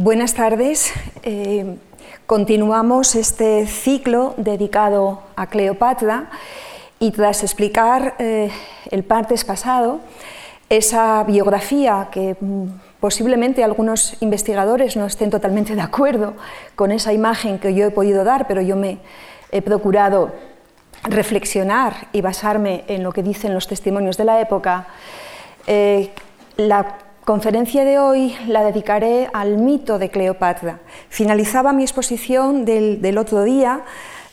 [0.00, 0.92] Buenas tardes.
[1.24, 1.74] Eh,
[2.24, 6.30] continuamos este ciclo dedicado a Cleopatra
[7.00, 8.52] y tras explicar eh,
[8.92, 9.98] el partes pasado,
[10.68, 12.66] esa biografía que mm,
[13.00, 16.34] posiblemente algunos investigadores no estén totalmente de acuerdo
[16.76, 18.98] con esa imagen que yo he podido dar, pero yo me
[19.50, 20.30] he procurado
[21.02, 24.86] reflexionar y basarme en lo que dicen los testimonios de la época,
[25.66, 26.12] eh,
[27.28, 30.80] conferencia de hoy la dedicaré al mito de Cleopatra.
[31.10, 33.82] Finalizaba mi exposición del, otro día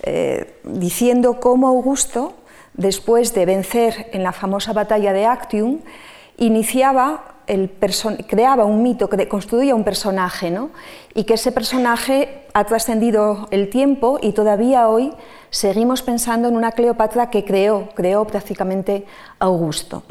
[0.03, 2.35] eh, diciendo cómo Augusto,
[2.73, 5.81] después de vencer en la famosa batalla de Actium,
[6.37, 7.35] iniciaba
[8.27, 10.69] creaba un mito, que construía un personaje, ¿no?
[11.13, 15.11] y que ese personaje ha trascendido el tiempo y todavía hoy
[15.49, 19.05] seguimos pensando en una Cleopatra que creó, creó prácticamente
[19.37, 20.03] Augusto.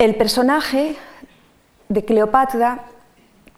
[0.00, 0.96] El personaje
[1.90, 2.86] de Cleopatra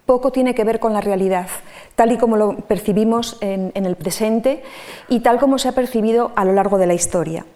[0.07, 1.47] poco tiene que ver con la realidad,
[1.95, 4.65] tal y como lo percibimos en, el presente
[5.09, 7.47] y tal como se ha percibido a lo largo de la historia.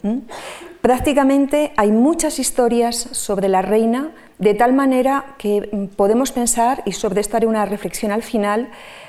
[0.82, 7.22] Prácticamente hay muchas historias sobre la reina, de tal manera que podemos pensar, y sobre
[7.22, 8.68] esto haré una reflexión al final,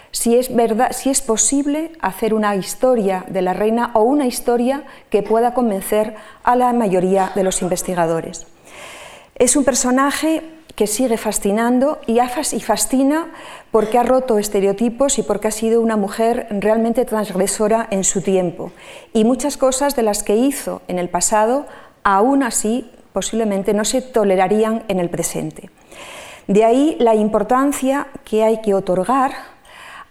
[0.09, 0.49] si es,
[0.89, 6.15] si es posible hacer una historia de la reina o una historia que pueda convencer
[6.43, 8.56] a la mayoría de los investigadores.
[9.37, 10.41] Es un personaje
[10.73, 12.19] que sigue fascinando y,
[12.59, 13.27] fascina
[13.69, 18.71] porque ha roto estereotipos y porque ha sido una mujer realmente transgresora en su tiempo.
[19.13, 21.67] Y muchas cosas de las que hizo en el pasado,
[22.03, 25.69] aún así, posiblemente no se tolerarían en el presente.
[26.47, 29.33] De ahí la importancia que hay que otorgar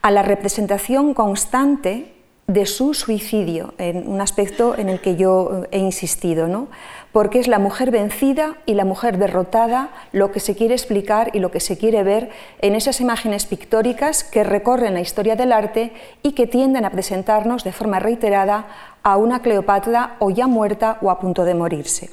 [0.02, 2.12] a la representación constante
[2.46, 6.68] de su suicidio, en un aspecto en el que yo he insistido, ¿no?
[7.16, 11.38] Porque es la mujer vencida y la mujer derrotada lo que se quiere explicar y
[11.38, 12.28] lo que se quiere ver
[12.60, 17.64] en esas imágenes pictóricas que recorren la historia del arte y que tienden a presentarnos
[17.64, 18.66] de forma reiterada
[19.02, 22.10] a una Cleopatra o ya muerta o a punto de morirse.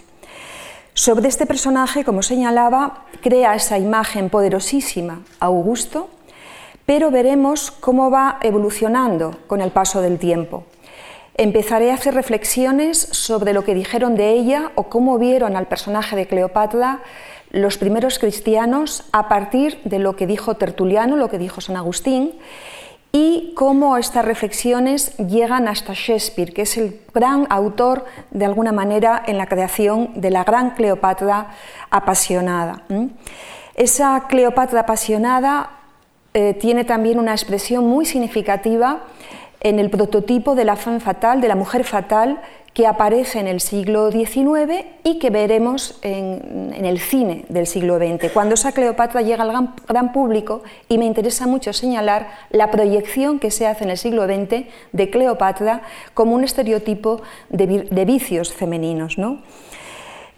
[0.93, 6.07] Sobre este personaje, como señalaba, crea esa imagen poderosísima Augusto,
[6.85, 10.63] pero veremos cómo va evolucionando con el paso del tiempo.
[11.35, 16.15] Empezaré a hacer reflexiones sobre lo que dijeron de ella o cómo vieron al personaje
[16.15, 17.01] de Cleopatra
[17.49, 22.33] los primeros cristianos a partir de lo que dijo Tertuliano, lo que dijo San Agustín,
[23.11, 29.21] y cómo estas reflexiones llegan hasta Shakespeare, que es el gran autor, de alguna manera,
[29.27, 31.51] en la creación de la gran Cleopatra
[31.91, 32.81] apasionada.
[33.75, 35.69] Esa Cleopatra apasionada
[36.33, 39.03] eh, tiene también una expresión muy significativa
[39.63, 42.39] en el prototipo de la femme fatal, de la mujer fatal,
[42.73, 48.31] que aparece en el siglo XIX y que veremos en, el cine del siglo XX,
[48.33, 53.51] cuando esa Cleopatra llega al gran, público y me interesa mucho señalar la proyección que
[53.51, 59.17] se hace en el siglo XX de Cleopatra como un estereotipo de, de vicios femeninos.
[59.19, 59.39] ¿no?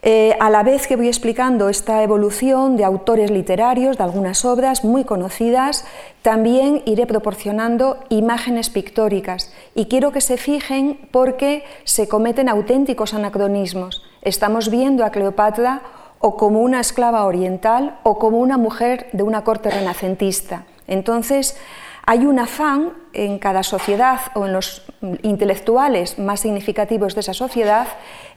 [0.08, 4.84] Eh, a la vez que voy explicando esta evolución de autores literarios, de algunas obras
[4.84, 5.84] muy conocidas,
[6.22, 14.04] también iré proporcionando imágenes pictóricas y quiero que se fijen porque se cometen auténticos anacronismos.
[14.22, 15.82] Estamos viendo a Cleopatra
[16.20, 20.66] o como una esclava oriental o como una mujer de una corte renacentista.
[20.86, 21.58] Entonces,
[22.06, 24.84] hay un afán en cada sociedad o en los
[25.22, 27.88] intelectuales más significativos de esa sociedad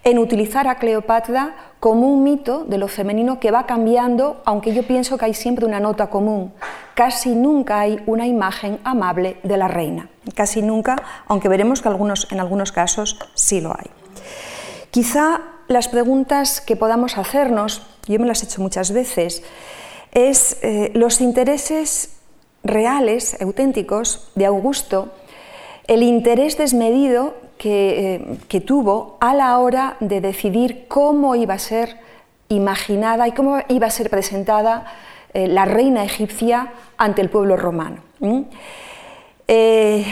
[0.05, 4.87] en utilizar a Cleopatra como un mito de lo femenino que va cambiando, aunque yo
[4.87, 6.53] pienso que hay siempre una nota común.
[6.95, 10.09] Casi nunca hay una imagen amable de la reina.
[10.35, 10.97] Casi nunca,
[11.27, 13.91] aunque veremos que algunos, en algunos casos sí lo hay.
[14.91, 19.43] Quizá las preguntas que podamos hacernos, yo me las he hecho muchas veces,
[20.13, 22.18] es eh, los intereses
[22.69, 25.09] reales, auténticos, de Augusto,
[25.89, 27.35] el interés desmedido
[27.65, 31.97] eh, que, tuvo a la hora de decidir cómo iba a ser
[32.49, 34.87] imaginada y cómo iba a ser presentada
[35.35, 37.97] eh, la reina egipcia ante el pueblo romano.
[39.49, 40.05] Eh,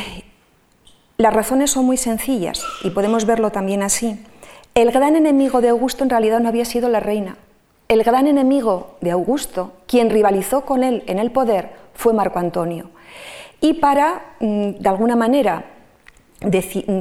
[1.18, 4.18] las razones son muy sencillas y podemos verlo también así.
[4.74, 7.36] El gran enemigo de Augusto en realidad no había sido la reina.
[7.88, 12.90] El gran enemigo de Augusto, quien rivalizó con él en el poder, fue Marco Antonio.
[13.60, 15.64] Y para, mm, de alguna manera,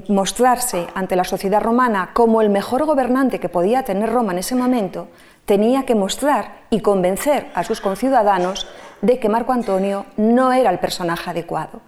[0.07, 4.56] mostrarse ante la sociedad romana como el mejor gobernante que podía tener Roma en ese
[4.56, 5.09] momento,
[5.45, 8.68] tenía que mostrar y convencer a sus conciudadanos
[9.01, 11.81] de que Marco Antonio no era el personaje adecuado.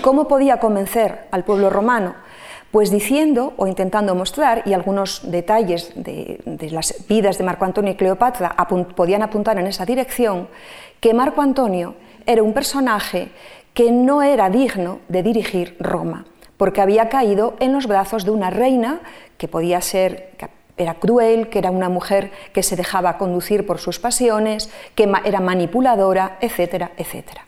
[0.00, 2.14] ¿Cómo podía convencer al pueblo romano?
[2.70, 7.96] Pues diciendo o intentando mostrar, y algunos detalles de, las vidas de Marco Antonio y
[7.96, 8.56] Cleopatra
[8.96, 10.48] podían apuntar en esa dirección,
[11.00, 11.96] que Marco Antonio
[12.26, 13.30] era un personaje
[13.74, 16.26] que no era digno de dirigir Roma,
[16.56, 19.00] porque había caído en los brazos de una reina
[19.38, 23.78] que podía ser, que era cruel, que era una mujer que se dejaba conducir por
[23.78, 27.46] sus pasiones, que era manipuladora, etcétera, etcétera.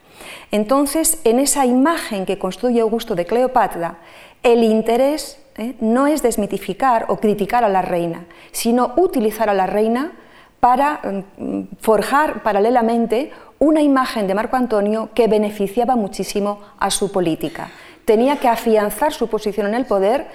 [0.50, 3.98] Entonces, en esa imagen que construye Augusto de Cleopatra,
[4.42, 5.74] el interés ¿eh?
[5.80, 10.12] no es desmitificar o criticar a la reina, sino utilizar a la reina
[10.60, 11.00] para
[11.36, 13.32] mm, forjar paralelamente
[13.64, 17.70] una imagen de Marco Antonio que beneficiaba muchísimo a su política.
[18.04, 20.26] Tenía que afianzar su posición en el poder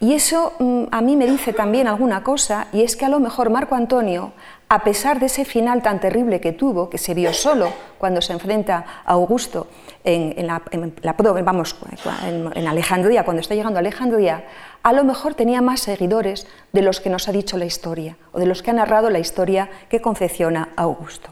[0.00, 3.18] y eso mm, a mí me dice también alguna cosa y es que a lo
[3.18, 4.30] mejor Marco Antonio,
[4.68, 8.32] a pesar de ese final tan terrible que tuvo, que se vio solo cuando se
[8.32, 9.66] enfrenta a Augusto
[10.04, 14.44] en, la, en Alejandría, cuando está llegando a Alejandría,
[14.84, 18.38] a lo mejor tenía más seguidores de los que nos ha dicho la historia o
[18.38, 21.30] de los que ha narrado la historia que confecciona Augusto.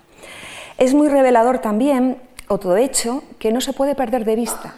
[0.78, 2.19] Es muy revelador también
[2.49, 4.75] otro hecho que no se puede perder de vista.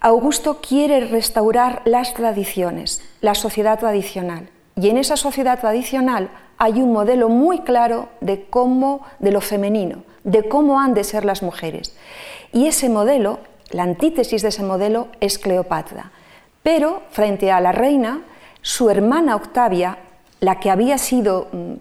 [0.00, 6.92] Augusto quiere restaurar las tradiciones, la sociedad tradicional, y en esa sociedad tradicional hay un
[6.92, 11.94] modelo muy claro de cómo de lo femenino, de cómo han de ser las mujeres.
[12.52, 13.40] Y ese modelo,
[13.70, 16.12] la antítesis de ese modelo es Cleopatra.
[16.62, 18.22] Pero frente a la reina,
[18.62, 19.98] su hermana Octavia,
[20.40, 21.72] la que había sido mm,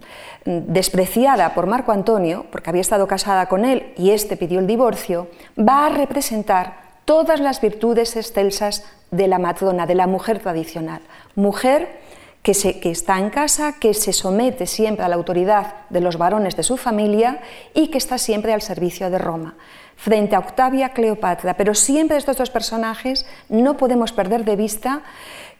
[0.45, 5.27] despreciada por Marco Antonio, porque había estado casada con él y éste pidió el divorcio,
[5.57, 11.01] va a representar todas las virtudes excelsas de la matrona, de la mujer tradicional.
[11.35, 11.99] Mujer
[12.43, 16.55] que, que, está en casa, que se somete siempre a la autoridad de los varones
[16.55, 17.41] de su familia
[17.73, 19.55] y que está siempre al servicio de Roma.
[19.97, 25.01] Frente a Octavia Cleopatra, pero siempre estos dos personajes no podemos perder de vista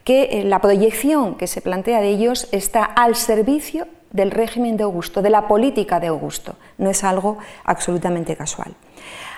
[0.05, 4.83] que eh, la proyección que se plantea de ellos está al servicio del régimen de
[4.83, 6.55] Augusto, de la política de Augusto.
[6.77, 8.73] No es algo absolutamente casual.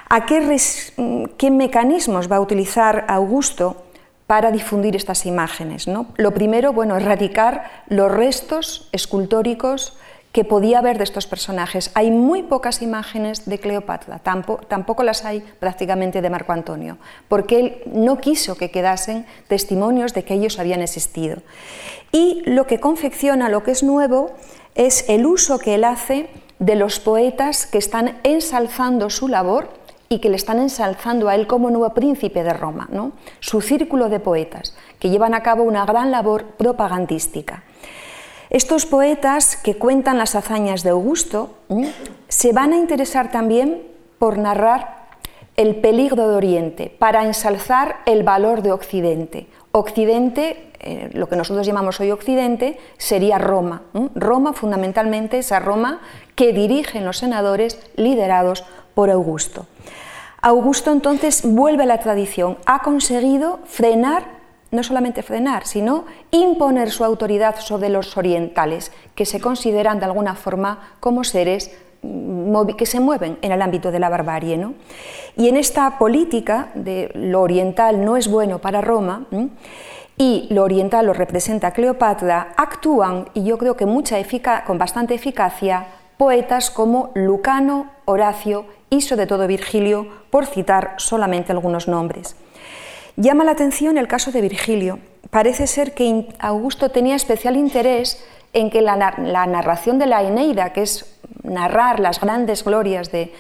[0.09, 3.83] ¿A qué, mecanismos va a utilizar Augusto
[4.27, 5.87] para difundir estas imágenes?
[5.87, 9.97] Lo primero, bueno, erradicar los restos escultóricos
[10.31, 11.91] que podía haber de estos personajes.
[11.93, 16.97] Hay muy pocas imágenes de Cleopatra, tampoco, las hay prácticamente de Marco Antonio,
[17.27, 21.37] porque él no quiso que quedasen testimonios de que ellos habían existido.
[22.11, 24.31] Y lo que confecciona, lo que es nuevo,
[24.75, 26.29] es el uso que él hace
[26.59, 29.69] de los poetas que están ensalzando su labor
[30.09, 32.89] y que le están ensalzando a él como nuevo príncipe de Roma,
[33.39, 37.63] su círculo de poetas, que llevan a cabo una gran labor propagandística.
[38.49, 41.55] Estos poetas que cuentan las hazañas de Augusto
[42.27, 43.81] se van a interesar también
[44.19, 45.07] por narrar
[45.55, 49.47] el peligro de Oriente, para ensalzar el valor de Occidente.
[49.71, 53.83] Occidente eh, lo que nosotros llamamos hoy Occidente, sería Roma.
[54.15, 55.99] Roma, fundamentalmente, esa Roma
[56.33, 58.63] que dirigen los senadores liderados
[58.95, 59.67] por Augusto.
[60.41, 64.25] Augusto entonces vuelve a la tradición, ha conseguido frenar,
[64.71, 70.33] no solamente frenar, sino imponer su autoridad sobre los orientales, que se consideran de alguna
[70.33, 71.69] forma como seres
[72.77, 74.59] que se mueven en el ámbito de la barbarie.
[75.37, 79.27] Y en esta política de lo oriental no es bueno para Roma,
[80.17, 84.17] y lo oriental lo representa Cleopatra, actúan, y yo creo que mucha
[84.65, 85.87] con bastante eficacia,
[86.17, 92.35] poetas como Lucano, Horacio y sobre todo Virgilio, por citar solamente algunos nombres.
[93.15, 94.99] Llama la atención el caso de Virgilio.
[95.31, 100.83] Parece ser que Augusto tenía especial interés en que la, narración de la Eneida, que
[100.83, 103.31] es narrar las grandes glorias de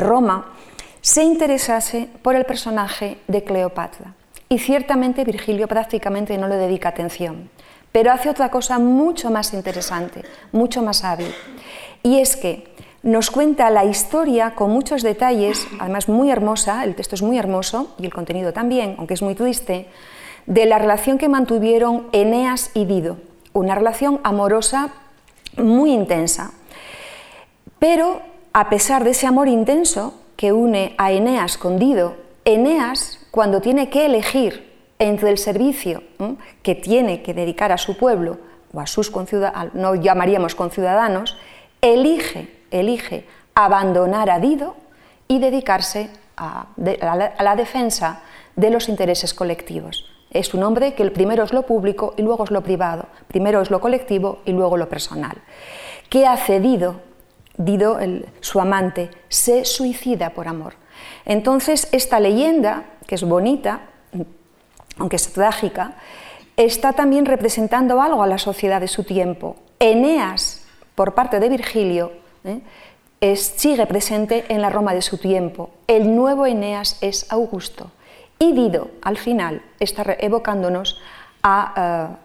[0.00, 0.52] Roma,
[1.00, 4.14] se interesase por el personaje de Cleopatra.
[4.48, 7.50] Y ciertamente Virgilio prácticamente no le dedica atención,
[7.92, 11.34] pero hace otra cosa mucho más interesante, mucho más hábil.
[12.02, 12.66] Y es que
[13.02, 17.94] nos cuenta la historia con muchos detalles, además muy hermosa, el texto es muy hermoso
[17.98, 19.86] y el contenido también, aunque es muy triste,
[20.46, 23.18] de la relación que mantuvieron Eneas y Dido,
[23.52, 24.94] una relación amorosa
[25.56, 26.52] muy intensa.
[27.78, 28.20] Pero
[28.52, 33.90] a pesar de ese amor intenso que une a Eneas con Dido, Eneas cuando tiene
[33.90, 34.68] que elegir
[34.98, 36.02] entre el servicio
[36.62, 38.38] que tiene que dedicar a su pueblo
[38.72, 41.36] o a sus conciudadanos, no llamaríamos conciudadanos,
[41.80, 44.76] elige, elige abandonar a Dido
[45.26, 48.22] y dedicarse a, la, defensa
[48.56, 50.06] de los intereses colectivos.
[50.30, 53.60] Es un hombre que el primero es lo público y luego es lo privado, primero
[53.60, 55.38] es lo colectivo y luego lo personal.
[56.08, 56.60] ¿Qué hace
[57.58, 57.98] Dido?
[57.98, 60.74] Dido, su amante, se suicida por amor.
[61.24, 63.80] Entonces, esta leyenda, que es bonita,
[64.98, 65.92] aunque es trágica,
[66.56, 69.56] está también representando algo a la sociedad de su tiempo.
[69.78, 72.12] Eneas, por parte de Virgilio,
[72.44, 72.60] ¿eh?
[73.36, 75.70] sigue presente en la Roma de su tiempo.
[75.86, 77.90] El nuevo Eneas es Augusto.
[78.38, 81.00] Y Dido, al final, está evocándonos
[81.42, 82.16] a, eh,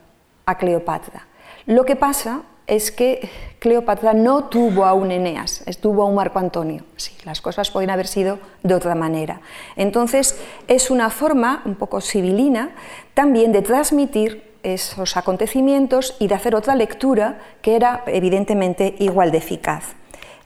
[0.46, 1.28] a Cleopatra.
[1.66, 3.30] Lo que pasa es que
[3.60, 6.84] Cleopatra no tuvo a un Eneas, estuvo a un Marco Antonio.
[6.98, 9.42] Sí, las cosas pueden haber sido de otra manera.
[9.76, 12.72] Entonces, es una forma un poco civilina
[13.14, 19.40] también de transmitir esos acontecimientos y de hacer otra lectura que era evidentemente igual de
[19.40, 19.96] eficaz.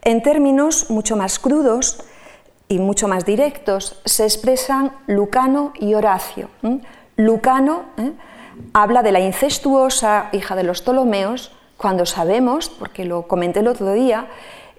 [0.04, 2.04] En términos mucho más crudos
[2.68, 6.50] y mucho más directos se expresan Lucano y Horacio.
[7.16, 8.12] Lucano ¿eh?
[8.74, 13.94] habla de la incestuosa hija de los Ptolomeos, cuando sabemos, porque lo comenté el otro
[13.94, 14.28] día,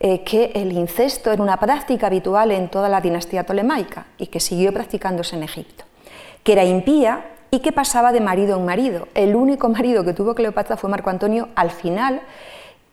[0.00, 4.40] eh, que el incesto era una práctica habitual en toda la dinastía tolemaica y que
[4.40, 5.84] siguió practicándose en Egipto,
[6.44, 9.08] que era impía y que pasaba de marido en marido.
[9.14, 12.20] El único marido que tuvo Cleopatra fue Marco Antonio al final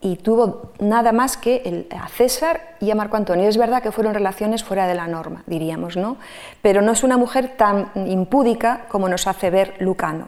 [0.01, 3.47] y tuvo nada más que a César y a Marco Antonio.
[3.47, 6.17] Es verdad que fueron relaciones fuera de la norma, diríamos, ¿no?
[6.61, 10.27] Pero no es una mujer tan impúdica como nos hace ver Lucano.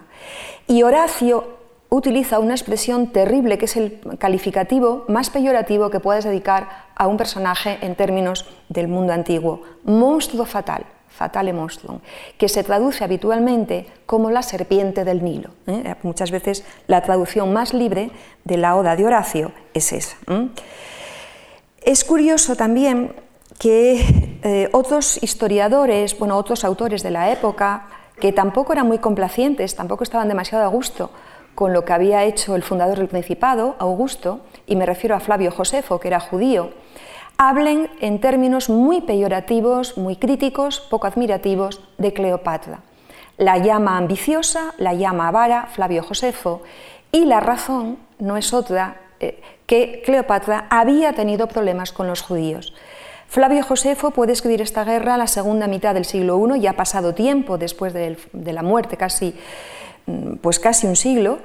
[0.68, 1.57] Y Horacio
[1.90, 7.18] utiliza una expresión terrible que es el calificativo más peyorativo que puedes dedicar a un
[7.18, 12.00] personaje en términos del mundo antiguo, monstruo fatal, fatale monstrum,
[12.38, 15.50] que se traduce habitualmente como la serpiente del Nilo.
[15.66, 15.96] ¿eh?
[16.04, 18.12] Muchas veces la traducción más libre
[18.44, 20.18] de la Oda de Horacio es esa.
[21.82, 23.14] Es curioso también
[23.58, 27.88] que eh, otros historiadores, bueno, otros autores de la época,
[28.20, 31.12] que tampoco eran muy complacientes, tampoco estaban demasiado a gusto
[31.58, 35.50] con lo que había hecho el fundador del Principado, Augusto, y me refiero a Flavio
[35.50, 36.70] Josefo, que era judío,
[37.36, 42.82] hablen en términos muy peyorativos, muy críticos, poco admirativos de Cleopatra.
[43.38, 46.62] La llama ambiciosa, la llama avara Flavio Josefo,
[47.12, 52.76] y la razón no es otra eh, que Cleopatra había tenido problemas con los judíos.
[53.30, 56.74] Flavio Josefo puede escribir esta guerra a la segunda mitad del siglo I, ya ha
[56.74, 59.34] pasado tiempo después de la muerte casi
[60.42, 61.40] pues casi un siglo,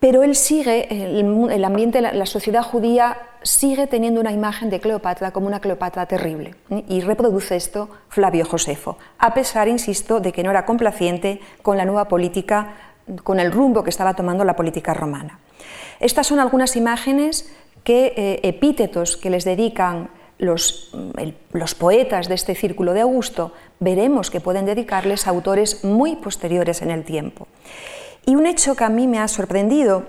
[0.00, 5.46] pero él sigue, el, ambiente, la, sociedad judía sigue teniendo una imagen de Cleopatra como
[5.46, 6.54] una Cleopatra terrible,
[6.88, 11.84] y reproduce esto Flavio Josefo, a pesar, insisto, de que no era complaciente con la
[11.84, 12.74] nueva política,
[13.24, 15.38] con el rumbo que estaba tomando la política romana.
[16.00, 17.52] Estas son algunas imágenes
[17.84, 20.90] que eh, epítetos que les dedican los,
[21.52, 26.82] los, poetas de este círculo de Augusto, veremos que pueden dedicarles a autores muy posteriores
[26.82, 27.48] en el tiempo.
[28.26, 30.04] Y un hecho que a mí me ha sorprendido,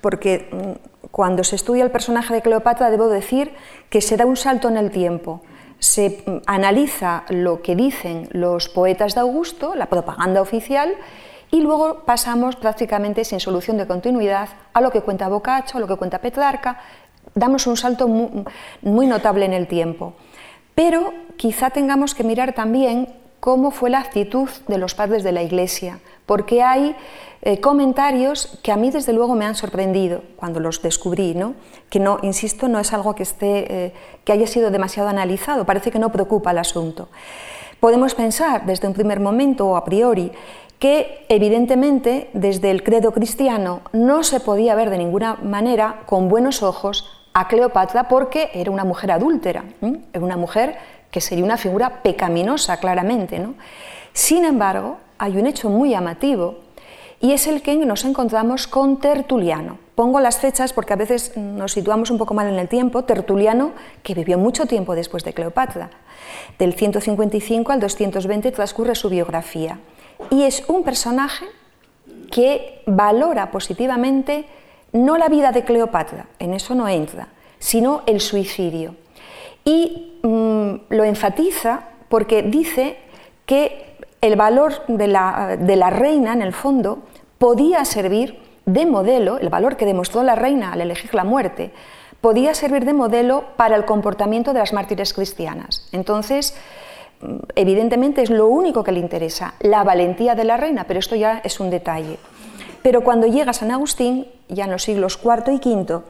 [0.00, 3.52] porque mm, cuando se estudia el personaje de Cleopatra debo decir
[3.90, 5.42] que se da un salto en el tiempo.
[5.78, 10.94] Se mm, analiza lo que dicen los poetas de Augusto, la propaganda oficial,
[11.50, 15.86] y luego pasamos prácticamente sin solución de continuidad a lo que cuenta Boccaccio, a lo
[15.86, 16.80] que cuenta Petrarca,
[17.34, 20.14] damos un salto muy, notable en el tiempo.
[20.76, 23.08] Pero quizá tengamos que mirar también
[23.40, 26.94] cómo fue la actitud de los padres de la Iglesia, porque hay
[27.40, 31.54] eh, comentarios que a mí desde luego me han sorprendido cuando los descubrí, ¿no?
[31.88, 35.90] que no, insisto, no es algo que, esté, eh, que haya sido demasiado analizado, parece
[35.90, 37.08] que no preocupa el asunto.
[37.80, 40.30] Podemos pensar desde un primer momento o a priori
[40.78, 46.62] que evidentemente desde el credo cristiano no se podía ver de ninguna manera con buenos
[46.62, 50.78] ojos a Cleopatra porque era una mujer adúltera, era una mujer
[51.10, 53.38] que sería una figura pecaminosa claramente.
[53.38, 53.56] ¿no?
[54.14, 56.60] Sin embargo, hay un hecho muy llamativo
[57.20, 59.76] y es el que nos encontramos con Tertuliano.
[59.94, 63.04] Pongo las fechas porque a veces nos situamos un poco mal en el tiempo.
[63.04, 65.90] Tertuliano, que vivió mucho tiempo después de Cleopatra.
[66.58, 69.78] Del 155 al 220 transcurre su biografía.
[70.30, 71.44] Y es un personaje
[72.30, 74.46] que valora positivamente
[74.92, 77.28] no la vida de Cleopatra, en eso no entra,
[77.58, 78.94] sino el suicidio.
[79.64, 82.96] Y mm, lo enfatiza porque dice
[83.46, 87.00] que el valor de la, reina, en el fondo,
[87.38, 91.70] podía servir de modelo, el valor que demostró la reina al elegir la muerte,
[92.20, 95.88] podía servir de modelo para el comportamiento de las mártires cristianas.
[95.92, 96.56] Entonces,
[97.20, 101.14] mm, evidentemente es lo único que le interesa, la valentía de la reina, pero esto
[101.14, 102.18] ya es un detalle.
[102.86, 106.02] Pero cuando llega San Agustín, ya en los siglos IV y V,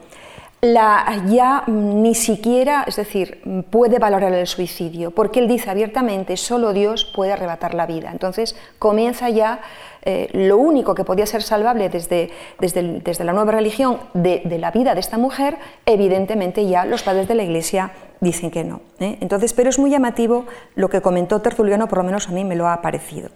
[0.61, 3.41] la, ya ni siquiera, es decir,
[3.71, 8.11] puede valorar el suicidio, porque él dice abiertamente, solo Dios puede arrebatar la vida.
[8.11, 9.61] Entonces comienza ya
[10.03, 12.29] eh, lo único que podía ser salvable desde,
[12.59, 15.57] desde, la nueva religión de, la vida de esta mujer,
[15.87, 17.89] evidentemente ya los padres de la Iglesia
[18.21, 18.81] dicen que no.
[18.99, 19.17] ¿eh?
[19.21, 22.55] Entonces, pero es muy llamativo lo que comentó Tertuliano, por lo menos a mí me
[22.55, 23.31] lo ha parecido.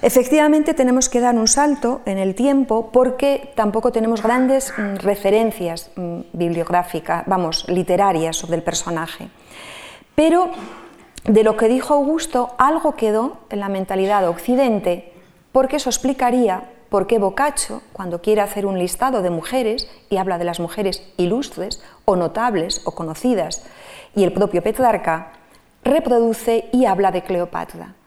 [0.00, 5.90] Efectivamente tenemos que dar un salto en el tiempo porque tampoco tenemos grandes mm, referencias
[5.96, 9.28] mm, bibliográficas, vamos, literarias sobre el personaje.
[10.14, 10.50] Pero
[11.24, 15.12] de lo que dijo Augusto, algo quedó en la mentalidad de Occidente,
[15.50, 20.38] porque eso explicaría por qué Boccaccio, cuando quiere hacer un listado de mujeres y habla
[20.38, 23.62] de las mujeres ilustres o notables o conocidas,
[24.14, 25.32] y el propio Petrarca
[25.82, 27.97] reproduce y habla de Cleopatra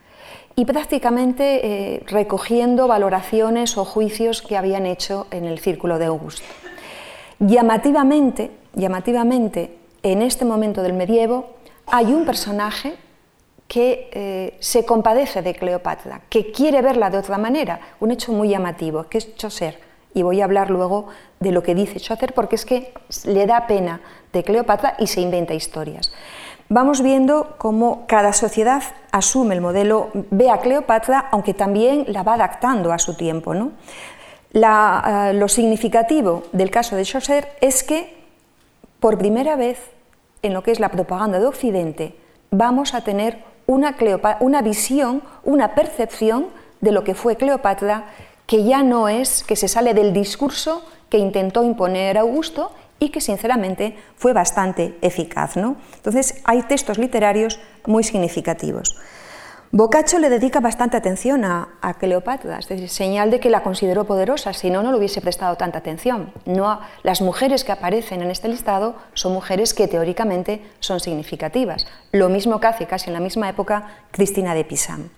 [0.55, 6.45] y prácticamente eh, recogiendo valoraciones o juicios que habían hecho en el círculo de Augusto.
[7.39, 11.55] Llamativamente, llamativamente, en este momento del medievo
[11.85, 12.95] hay un personaje
[13.67, 18.49] que eh, se compadece de Cleopatra, que quiere verla de otra manera, un hecho muy
[18.49, 19.79] llamativo, que es Chaucer.
[20.13, 21.07] Y voy a hablar luego
[21.39, 22.93] de lo que dice Chaucer, porque es que
[23.23, 24.01] le da pena
[24.33, 26.11] de Cleopatra y se inventa historias
[26.71, 32.35] vamos viendo cómo cada sociedad asume el modelo, ve a Cleopatra, aunque también la va
[32.35, 33.53] adaptando a su tiempo.
[33.53, 33.73] ¿no?
[34.53, 38.15] Eh, lo significativo del caso de Chaucer es que,
[39.01, 39.79] por primera vez
[40.43, 42.15] en lo que es la propaganda de Occidente,
[42.51, 43.97] vamos a tener una,
[44.39, 46.47] una visión, una percepción
[46.79, 48.05] de lo que fue Cleopatra,
[48.47, 53.19] que ya no es, que se sale del discurso que intentó imponer Augusto y que
[53.19, 55.57] sinceramente fue bastante eficaz.
[55.57, 55.75] ¿no?
[55.95, 58.95] Entonces hay textos literarios muy significativos.
[59.73, 64.51] Boccaccio le dedica bastante atención a, Cleopatra, es decir, señal de que la consideró poderosa,
[64.53, 66.33] si no, no le hubiese prestado tanta atención.
[66.45, 72.27] No, las mujeres que aparecen en este listado son mujeres que teóricamente son significativas, lo
[72.27, 75.09] mismo que hace casi en la misma época Cristina de Pisan.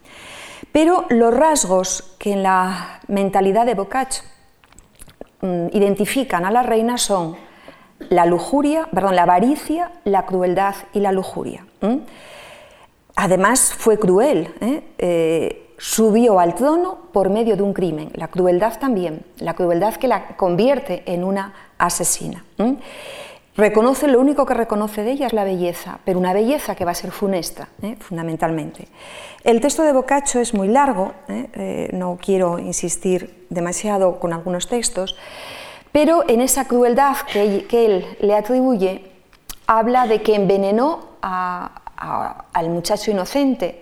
[0.71, 4.23] Pero los rasgos que en la mentalidad de Boccaccio
[5.41, 7.35] mm, identifican a la reina son
[8.09, 11.65] la lujuria, perdón, la avaricia, la crueldad y la lujuria.
[13.15, 14.83] Además fue cruel, ¿eh?
[14.97, 20.07] Eh, subió al trono por medio de un crimen, la crueldad también, la crueldad que
[20.07, 22.45] la convierte en una asesina.
[23.55, 26.91] Reconoce, lo único que reconoce de ella es la belleza, pero una belleza que va
[26.91, 27.97] a ser funesta, ¿eh?
[27.99, 28.87] fundamentalmente.
[29.43, 31.11] El texto de Boccaccio es muy largo,
[31.91, 35.15] no quiero insistir demasiado con algunos textos,
[35.93, 39.09] pero en esa crueldad que, él le atribuye,
[39.65, 43.81] habla de que envenenó al muchacho inocente.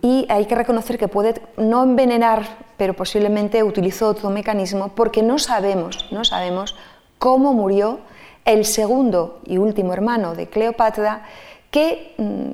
[0.00, 2.46] Y hay que reconocer que puede no envenenar,
[2.78, 6.74] pero posiblemente utilizó otro mecanismo porque no sabemos, no sabemos
[7.18, 8.00] cómo murió
[8.46, 11.26] el segundo y último hermano de Cleopatra
[11.70, 12.50] que Mm,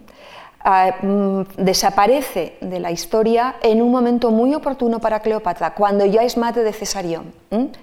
[1.57, 6.62] desaparece de la historia en un momento muy oportuno para Cleopatra, cuando ya es madre
[6.64, 7.33] de Cesarión.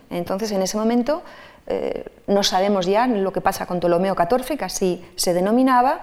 [0.10, 1.22] Entonces, en ese momento
[1.68, 6.02] eh, no sabemos ya lo que pasa con Ptolomeo XIV, que así se denominaba,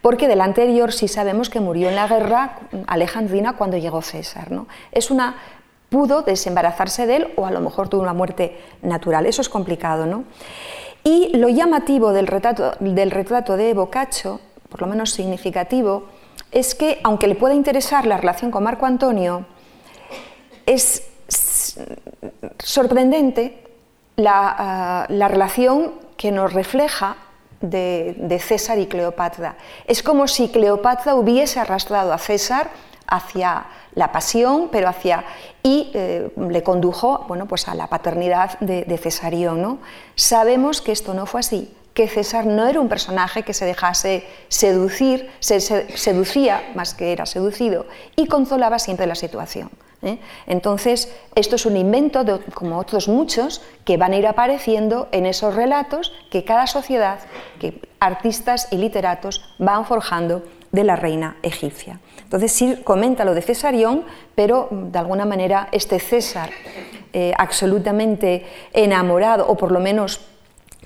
[0.00, 4.48] porque del anterior sí sabemos que murió en la guerra alejandrina cuando llegó César.
[4.90, 5.36] Es una
[5.90, 9.26] pudo desembarazarse de él o a lo mejor tuvo una muerte natural.
[9.26, 10.06] Eso es complicado.
[10.06, 10.24] ¿no?
[11.04, 14.40] Y lo llamativo del retrato, del retrato de Boccaccio,
[14.70, 16.04] por lo menos significativo,
[16.52, 19.46] es que, aunque le pueda interesar la relación con Marco Antonio,
[20.66, 21.08] es
[22.62, 23.64] sorprendente
[24.16, 27.16] la, ah, relación que nos refleja
[27.62, 29.56] de, César y Cleopatra.
[29.86, 32.70] Es como si Cleopatra hubiese arrastrado a César
[33.06, 35.24] hacia la pasión, pero hacia
[35.62, 39.62] y eh, le condujo bueno, pues a la paternidad de, de Cesarión.
[39.62, 39.78] ¿no?
[40.16, 44.24] Sabemos que esto no fue así que César no era un personaje que se dejase
[44.48, 49.70] seducir, se, seducía más que era seducido y consolaba siempre la situación.
[50.02, 50.18] ¿eh?
[50.46, 55.26] Entonces, esto es un invento, de, como otros muchos, que van a ir apareciendo en
[55.26, 57.20] esos relatos que cada sociedad,
[57.60, 62.00] que artistas y literatos van forjando de la reina egipcia.
[62.24, 66.50] Entonces, sí comenta lo de Cesarión, pero de alguna manera este César
[67.12, 70.31] eh, absolutamente enamorado, o por lo menos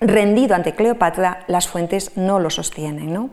[0.01, 3.31] rendido ante Cleopatra, las fuentes no lo sostienen.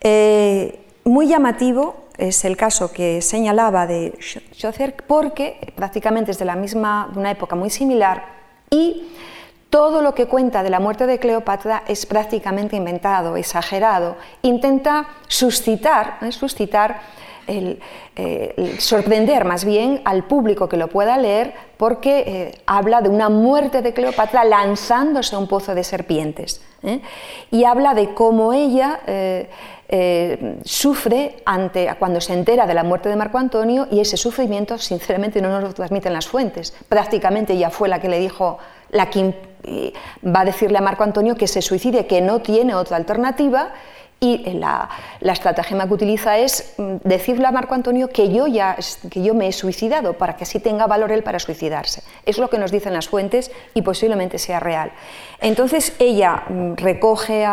[0.00, 4.18] Eh, muy llamativo es el caso que señalaba de
[4.52, 8.24] Chaucer porque prácticamente es de la misma, de una época muy similar
[8.70, 9.04] y
[9.70, 16.18] todo lo que cuenta de la muerte de Cleopatra es prácticamente inventado, exagerado, intenta suscitar,
[16.22, 16.32] ¿eh?
[16.32, 17.00] suscitar
[17.46, 17.78] el,
[18.78, 23.82] sorprender más bien al público que lo pueda leer porque eh, habla de una muerte
[23.82, 27.00] de Cleopatra lanzándose a un pozo de serpientes ¿eh?
[27.50, 29.48] y habla de cómo ella eh,
[30.64, 35.40] sufre ante, cuando se entera de la muerte de Marco Antonio y ese sufrimiento sinceramente
[35.40, 36.74] no nos lo transmiten las fuentes.
[36.88, 38.58] Prácticamente ella fue la que le dijo,
[38.90, 39.34] la que
[40.24, 43.72] va a decirle a Marco Antonio que se suicide, que no tiene otra alternativa
[44.18, 44.88] Y la,
[45.20, 48.76] la, estratagema que utiliza es mm, decirle a Marco Antonio que yo, ya,
[49.10, 52.02] que yo me he suicidado para que así tenga valor él para suicidarse.
[52.24, 54.90] Es lo que nos dicen las fuentes y posiblemente sea real.
[55.38, 57.44] Entonces ella mm, recoge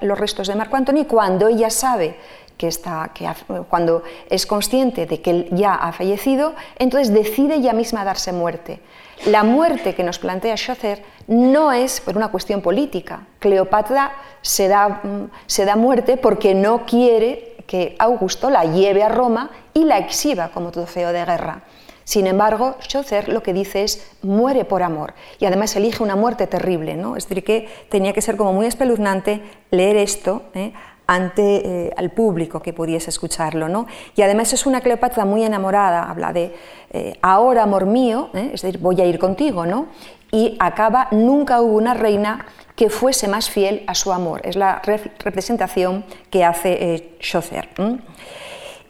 [0.00, 2.14] los restos de Marco Antonio y cuando ella sabe
[2.62, 3.28] que, está, que
[3.68, 8.78] cuando es consciente de que ya ha fallecido, entonces decide ella misma darse muerte.
[9.26, 13.26] La muerte que nos plantea Schocer no es por una cuestión política.
[13.40, 19.08] Cleopatra se da, mm, se da muerte porque no quiere que Augusto la lleve a
[19.08, 21.62] Roma y la exhiba como trofeo de guerra.
[22.04, 26.46] Sin embargo, Schocer lo que dice es muere por amor y además elige una muerte
[26.46, 27.16] terrible, ¿no?
[27.16, 30.72] Es decir, que tenía que ser como muy espeluznante leer esto ¿eh?
[31.06, 33.68] Ante eh, público que pudiese escucharlo.
[33.68, 33.86] ¿no?
[34.16, 36.54] Y además es una Cleopatra muy enamorada, habla de
[36.90, 38.50] eh, ahora amor mío, ¿eh?
[38.54, 39.86] es decir, voy a ir contigo, ¿no?
[40.30, 44.40] y acaba, nunca hubo una reina que fuese más fiel a su amor.
[44.44, 44.80] Es la
[45.18, 47.68] representación que hace Chaucer.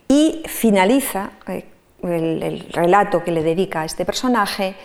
[0.07, 4.77] Y finaliza el, el, relato que le dedica a este personaje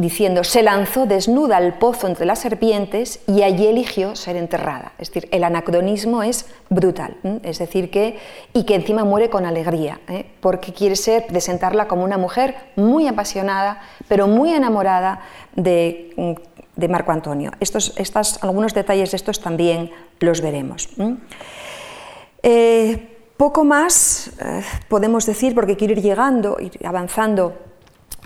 [0.00, 4.92] diciendo, se lanzó desnuda al pozo entre las serpientes y allí eligió ser enterrada.
[4.98, 8.18] Es decir, el anacronismo es brutal, es decir, que,
[8.52, 10.26] y que encima muere con alegría, ¿eh?
[10.40, 15.20] porque quiere ser, presentarla como una mujer muy apasionada, pero muy enamorada
[15.54, 16.36] de,
[16.76, 17.52] de Marco Antonio.
[17.60, 20.88] Estos, estas, algunos detalles de estos también los veremos.
[22.42, 27.69] Eh, poco más eh, podemos decir, porque quiero ir llegando, ir avanzando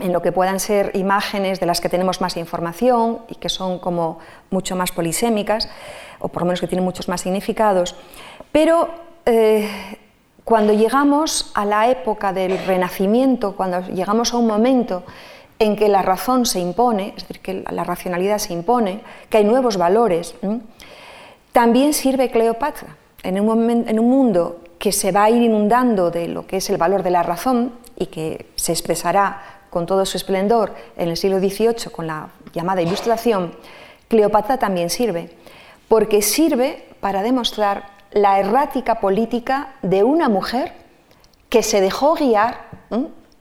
[0.00, 3.78] en lo que puedan ser imágenes de las que tenemos más información y que son
[3.78, 4.18] como
[4.50, 5.68] mucho más polisémicas,
[6.18, 7.94] o por lo menos que tienen muchos más significados,
[8.50, 8.88] pero
[9.26, 9.68] eh,
[10.44, 15.04] cuando llegamos a la época del renacimiento, cuando llegamos a un momento
[15.58, 19.44] en que la razón se impone, es decir, que la racionalidad se impone, que hay
[19.44, 20.34] nuevos valores,
[21.52, 22.96] también sirve Cleopatra.
[23.22, 26.68] En un, en un mundo que se va a ir inundando de lo que es
[26.68, 31.16] el valor de la razón y que se expresará con todo su esplendor en el
[31.16, 33.56] siglo XVIII con la llamada Ilustración,
[34.06, 35.30] Cleopatra también sirve,
[35.88, 40.72] porque sirve para demostrar la errática política de una mujer
[41.48, 42.68] que se dejó guiar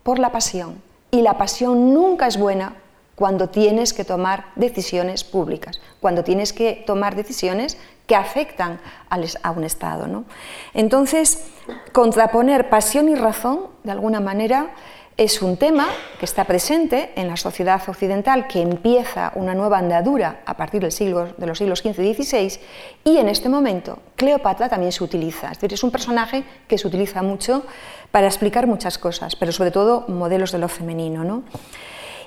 [0.02, 0.82] por la pasión.
[1.12, 2.74] Y la pasión nunca es buena
[3.13, 9.63] cuando tienes que tomar decisiones públicas, cuando tienes que tomar decisiones que afectan a un
[9.63, 10.08] Estado.
[10.08, 10.26] ¿no?
[10.74, 11.46] Entonces,
[11.91, 14.72] contraponer pasión y razón, de alguna manera,
[15.15, 20.41] es un tema que está presente en la sociedad occidental que empieza una nueva andadura
[20.45, 22.60] a partir del siglo, de los siglos XV y XVI
[23.04, 25.52] y en este momento Cleopatra también se utiliza.
[25.52, 27.63] Es es un personaje que se utiliza mucho
[28.12, 31.23] para explicar muchas cosas, pero sobre todo modelos de lo femenino.
[31.23, 31.43] ¿no?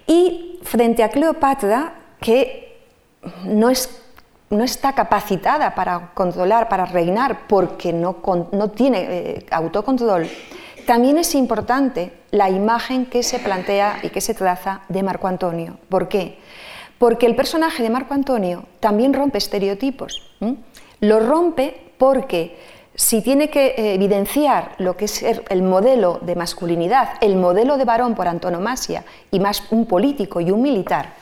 [0.06, 2.78] Y frente a Cleopatra, que
[3.44, 3.90] no, es,
[4.50, 8.18] no está capacitada para controlar, para reinar, porque no,
[8.52, 10.28] no tiene eh, autocontrol,
[10.86, 15.78] también es importante la imagen que se plantea y que se traza de Marco Antonio.
[15.88, 16.38] ¿Por qué?
[16.98, 20.36] Porque el personaje de Marco Antonio también rompe estereotipos.
[21.00, 22.58] Lo rompe porque
[22.94, 28.14] si tiene que evidenciar lo que es el modelo de masculinidad, el modelo de varón
[28.14, 31.14] por antonomasia y más un político y un militar,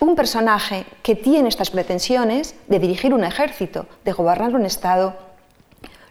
[0.00, 5.14] un personaje que tiene estas pretensiones de dirigir un ejército, de gobernar un Estado,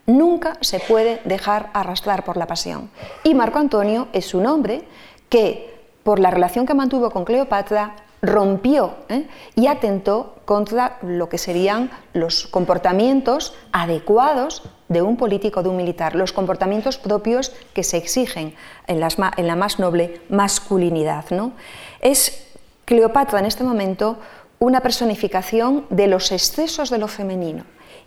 [0.08, 2.90] nunca se puede dejar arrastrar por la pasión.
[3.24, 4.84] Y Marco Antonio es un hombre
[5.30, 9.28] que, por la relación que mantuvo con Cleopatra, rompió ¿eh?
[9.56, 16.16] y atentó contra lo que serían los comportamientos adecuados de un político, de un militar,
[16.16, 18.56] los comportamientos propios que se exigen
[18.88, 21.26] en, la más noble masculinidad.
[21.30, 21.52] ¿no?
[22.02, 22.48] Es
[22.86, 24.18] Cleopatra en este momento
[24.60, 27.66] una personificación de los excesos de lo femenino.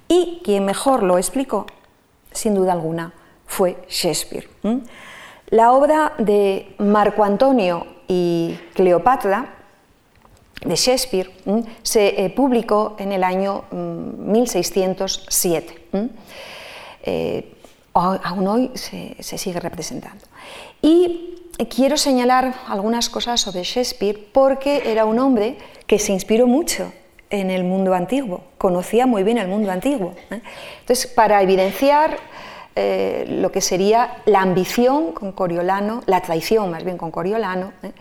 [0.09, 1.67] Y quien mejor lo explicó
[2.33, 3.13] sin duda alguna,
[3.47, 4.49] fue Shakespeare.
[5.49, 9.55] La obra de Marco Antonio y Cleopatra
[10.65, 11.31] de Shakespeare
[11.83, 15.87] se eh, publicó en el año 1607.
[15.93, 15.99] Mm,
[17.03, 17.57] eh,
[17.95, 20.25] aún hoy se, se, sigue representando.
[20.83, 21.35] Y
[21.75, 26.93] quiero señalar algunas cosas sobre Shakespeare porque era un hombre que se inspiró mucho
[27.31, 30.15] en el mundo antiguo, conocía muy bien el mundo antiguo.
[30.31, 30.41] ¿eh?
[30.81, 32.19] Entonces, para evidenciar
[32.77, 37.93] eh, lo que sería la ambición con Coriolano, la traición más bien con Coriolano, ¿eh?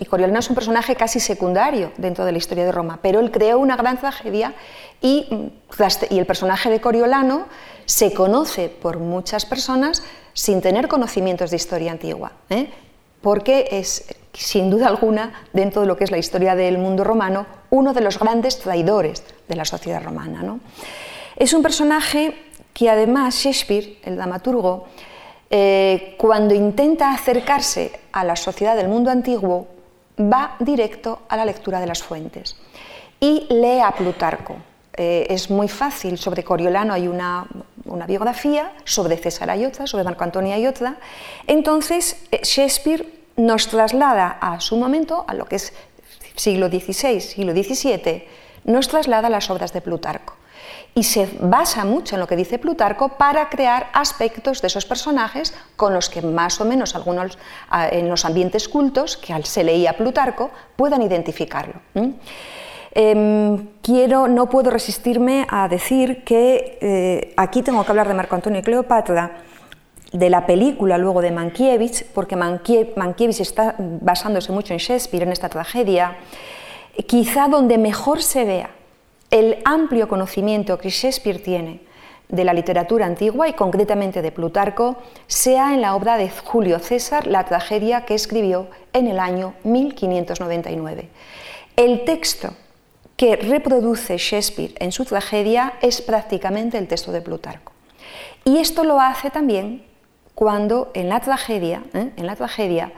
[0.00, 3.30] y Coriolano es un personaje casi secundario dentro de la historia de Roma, pero él
[3.30, 4.54] creó una gran tragedia
[5.00, 7.46] y, mm, y el personaje de Coriolano
[7.84, 10.02] se conoce por muchas personas
[10.32, 12.32] sin tener conocimientos de historia antigua
[13.26, 14.04] porque es,
[14.36, 18.00] sin duda alguna, dentro de lo que es la historia del mundo romano, uno de
[18.00, 20.58] los grandes traidores de la sociedad romana.
[21.36, 22.34] Es un personaje
[22.72, 24.86] que además Shakespeare, el dramaturgo,
[25.48, 29.68] eh, cuando intenta acercarse a la sociedad del mundo antiguo,
[30.18, 32.56] va directo a la lectura de las fuentes
[33.20, 34.56] y lee a Plutarco.
[34.96, 37.46] Eh, es muy fácil, sobre Coriolano hay una,
[38.06, 40.96] biografía, sobre César Ayotza, sobre Marco Antonio Ayotza.
[41.46, 45.72] Entonces, eh, Shakespeare nos traslada a su momento, a lo que es
[46.34, 48.24] siglo XVI, siglo XVII,
[48.64, 50.34] nos traslada a las obras de Plutarco.
[50.94, 55.54] Y se basa mucho en lo que dice Plutarco para crear aspectos de esos personajes
[55.76, 57.38] con los que más o menos algunos
[57.90, 61.74] en los ambientes cultos, que se leía Plutarco, puedan identificarlo.
[62.98, 68.34] Em, quiero, no puedo resistirme a decir que eh, aquí tengo que hablar de Marco
[68.34, 69.32] Antonio y Cleopatra,
[70.16, 75.48] de la película luego de Mankiewicz, porque Mankiewicz está basándose mucho en Shakespeare, en esta
[75.48, 76.16] tragedia,
[77.06, 78.70] quizá donde mejor se vea
[79.30, 81.80] el amplio conocimiento que Shakespeare tiene
[82.28, 87.26] de la literatura antigua y concretamente de Plutarco, sea en la obra de Julio César,
[87.26, 91.08] la tragedia que escribió en el año 1599.
[91.76, 92.50] El texto
[93.16, 97.72] que reproduce Shakespeare en su tragedia es prácticamente el texto de Plutarco.
[98.44, 99.85] Y esto lo hace también
[100.36, 102.12] cuando en la tragedia, ¿eh?
[102.14, 102.92] en la tragedia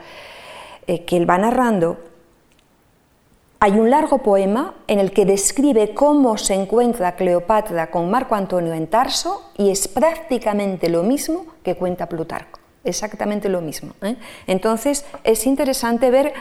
[0.87, 1.97] eh, que él va narrando,
[3.61, 8.73] hay un largo poema en el que describe cómo se encuentra Cleopatra con Marco Antonio
[8.73, 13.93] en Tarso y es prácticamente lo mismo que cuenta Plutarco, exactamente lo mismo.
[14.01, 14.17] ¿eh?
[14.45, 16.33] Entonces es interesante ver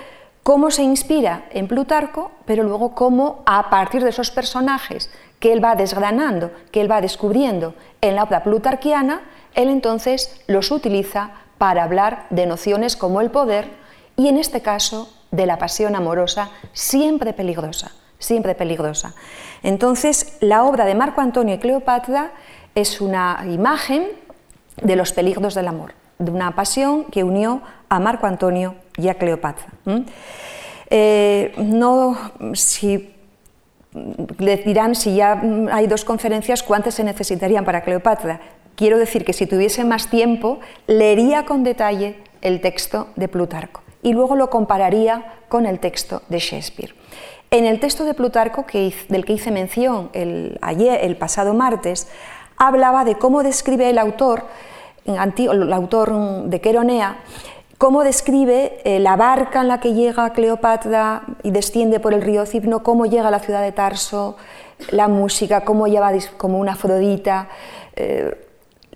[0.42, 5.62] cómo se inspira en Plutarco, pero luego cómo a partir de esos personajes que él
[5.62, 9.22] va desgranando, que él va descubriendo en la obra plutarquiana,
[9.54, 13.68] él entonces los utiliza para hablar de nociones como el poder
[14.16, 19.14] y en este caso de la pasión amorosa, siempre peligrosa, siempre peligrosa.
[19.62, 22.32] Entonces, la obra de Marco Antonio y Cleopatra
[22.74, 24.08] es una imagen
[24.82, 29.14] de los peligros del amor, de una pasión que unió a Marco Antonio y a
[29.14, 29.66] Cleopatra.
[30.90, 32.16] Eh, no,
[32.54, 33.14] si
[34.38, 35.40] les dirán si ya
[35.72, 38.40] hay dos conferencias, ¿cuántas se necesitarían para Cleopatra?
[38.78, 44.12] Quiero decir que si tuviese más tiempo, leería con detalle el texto de Plutarco y
[44.12, 46.94] luego lo compararía con el texto de Shakespeare.
[47.50, 52.06] En el texto de Plutarco, del que hice mención el, ayer, el pasado martes,
[52.56, 54.44] hablaba de cómo describe el autor,
[55.06, 57.16] el autor de Queronea,
[57.78, 62.46] cómo describe eh, la barca en la que llega Cleopatra y desciende por el río
[62.46, 64.36] Cipno, cómo llega a la ciudad de Tarso,
[64.92, 67.48] la música, cómo lleva como una Afrodita.
[67.96, 68.44] Eh,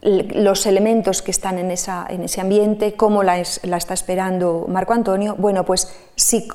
[0.02, 5.36] los elementos que están en, ese ambiente, cómo la, está esperando Marco Antonio.
[5.38, 6.48] Bueno, pues si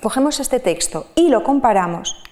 [0.00, 2.22] cogemos este texto y lo comparamos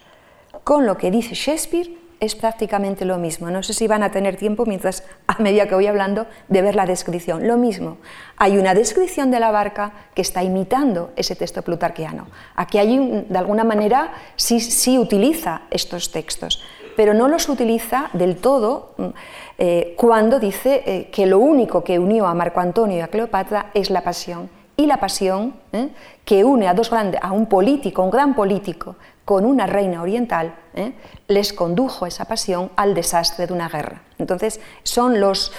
[0.63, 3.51] con lo que dice Shakespeare, es prácticamente lo mismo.
[3.51, 6.77] No sé si van a tener tiempo, mientras a medida que voy hablando, de ver
[6.77, 7.49] la descripción.
[7.49, 7.99] Lo mismo.
[8.37, 12.29] Hay una descripción de la barca que está imitando ese texto plutarquiano.
[12.55, 16.63] Aquí hay, de alguna manera, sí, sí utiliza estos textos,
[16.97, 19.05] pero no los utiliza del todo mm,
[19.59, 23.71] eh, cuando dice eh, que lo único que unió a Marco Antonio y a Cleopatra
[23.75, 24.51] es la pasión.
[24.77, 25.91] Y la pasión ¿eh?
[26.25, 30.57] que une a dos grandes, a un político, un gran político, con una reina oriental,
[31.29, 34.03] les condujo esa pasión al desastre de una guerra.
[34.19, 35.53] Entonces, son los,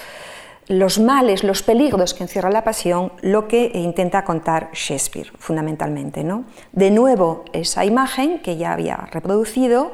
[0.67, 6.23] los males, los peligros que encierra la pasión, lo que intenta contar Shakespeare, fundamentalmente.
[6.23, 6.45] ¿no?
[6.71, 9.91] De nuevo, esa imagen que ya había reproducido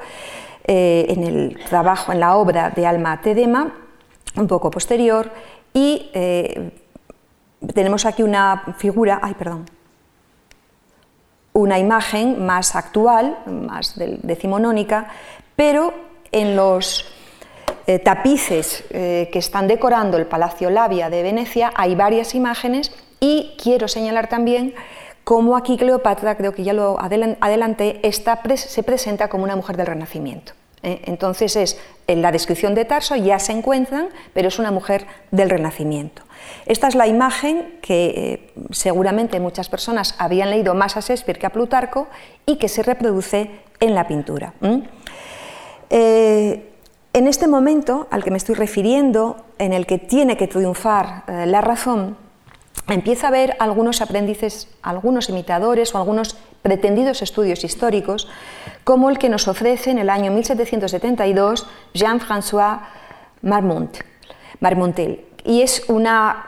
[0.63, 3.73] en el trabajo, en la obra de Alma Tedema,
[4.35, 5.31] un poco posterior
[5.73, 6.71] y eh,
[7.73, 9.65] tenemos aquí una figura, ay, perdón,
[11.53, 15.07] una imagen más actual, más decimonónica,
[15.55, 15.93] pero
[16.31, 17.05] en los
[17.87, 23.55] eh, tapices eh, que están decorando el Palacio Labia de Venecia hay varias imágenes y
[23.61, 24.73] quiero señalar también
[25.29, 30.53] cómo aquí Cleopatra, creo que ya lo adelanté, se presenta como una mujer del Renacimiento.
[30.81, 31.03] ¿eh?
[31.05, 35.51] Entonces es en la descripción de Tarso ya se encuentran, pero es una mujer del
[35.51, 36.23] Renacimiento.
[36.65, 41.45] Esta es la imagen que eh, seguramente muchas personas habían leído más a Shakespeare que
[41.45, 42.07] a Plutarco
[42.47, 44.55] y que se reproduce en la pintura.
[45.91, 46.71] Eh,
[47.13, 51.61] en este momento al que me estoy refiriendo, en el que tiene que triunfar la
[51.61, 52.17] razón,
[52.87, 58.27] empieza a haber algunos aprendices, algunos imitadores o algunos pretendidos estudios históricos,
[58.83, 62.81] como el que nos ofrece en el año 1772 Jean-François
[63.41, 65.25] Marmontel.
[65.45, 66.45] Y es una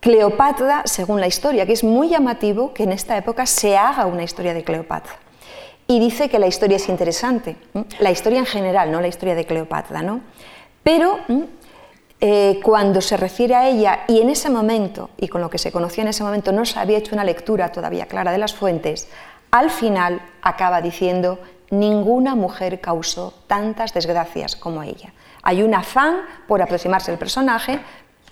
[0.00, 4.22] Cleopatra según la historia, que es muy llamativo que en esta época se haga una
[4.22, 5.12] historia de Cleopatra.
[5.86, 7.56] Y dice que la historia es interesante,
[7.98, 10.20] la historia en general, no la historia de Cleopatra, ¿no?
[10.82, 11.18] Pero
[12.20, 15.72] eh, cuando se refiere a ella y en ese momento, y con lo que se
[15.72, 19.08] conocía en ese momento, no se había hecho una lectura todavía clara de las fuentes,
[19.50, 25.12] al final acaba diciendo, ninguna mujer causó tantas desgracias como ella.
[25.42, 27.80] Hay un afán por aproximarse al personaje,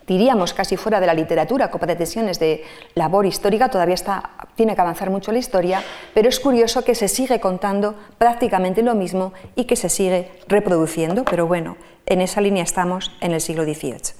[0.08, 4.80] diríamos casi fuera de la literatura, con pretensiones de labor histórica, todavía está, tiene que
[4.80, 9.64] avanzar mucho la historia, pero es curioso que se sigue contando prácticamente lo mismo y
[9.64, 14.14] que se sigue reproduciendo, pero bueno, en esa línea estamos en el siglo XVIII.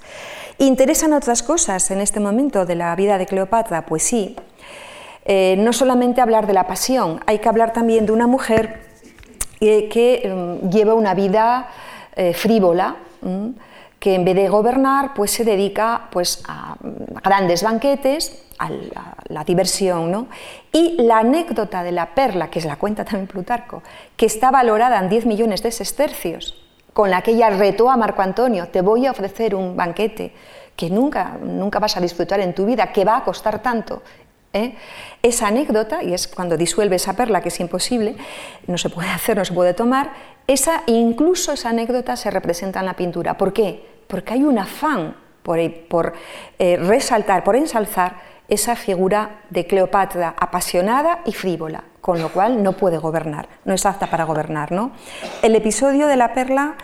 [0.58, 3.86] ¿Interesan otras cosas en este momento de la vida de Cleopatra?
[3.86, 4.36] Pues sí.
[5.24, 8.80] Eh, no solamente hablar de la pasión, hay que hablar también de una mujer
[9.60, 11.68] eh, que em, lleva una vida
[12.16, 12.96] eh, frívola,
[14.08, 16.76] que en vez de gobernar, pues se dedica pues, a
[17.22, 18.70] grandes banquetes, a
[19.28, 20.10] la, diversión.
[20.10, 20.28] ¿no?
[20.72, 23.82] Y la anécdota de la perla, que es la cuenta también Plutarco,
[24.16, 26.56] que está valorada en 10 millones de sestercios,
[26.94, 30.32] con la que ella retó a Marco Antonio, te voy a ofrecer un banquete
[30.74, 34.02] que nunca, nunca vas a disfrutar en tu vida, que va a costar tanto.
[34.54, 34.74] ¿eh?
[35.22, 38.16] Esa anécdota, y es cuando disuelve esa perla, que es imposible,
[38.66, 40.12] no se puede hacer, no se puede tomar,
[40.46, 43.36] esa, incluso esa anécdota se representa en la pintura.
[43.36, 43.97] ¿Por qué?
[44.08, 46.12] Porque hay un afán por,
[46.58, 48.16] eh, resaltar, por ensalzar
[48.48, 53.86] esa figura de Cleopatra apasionada y frívola, con lo cual no puede gobernar, no es
[53.86, 54.72] apta para gobernar.
[54.72, 54.92] ¿no?
[55.42, 56.76] El episodio de la perla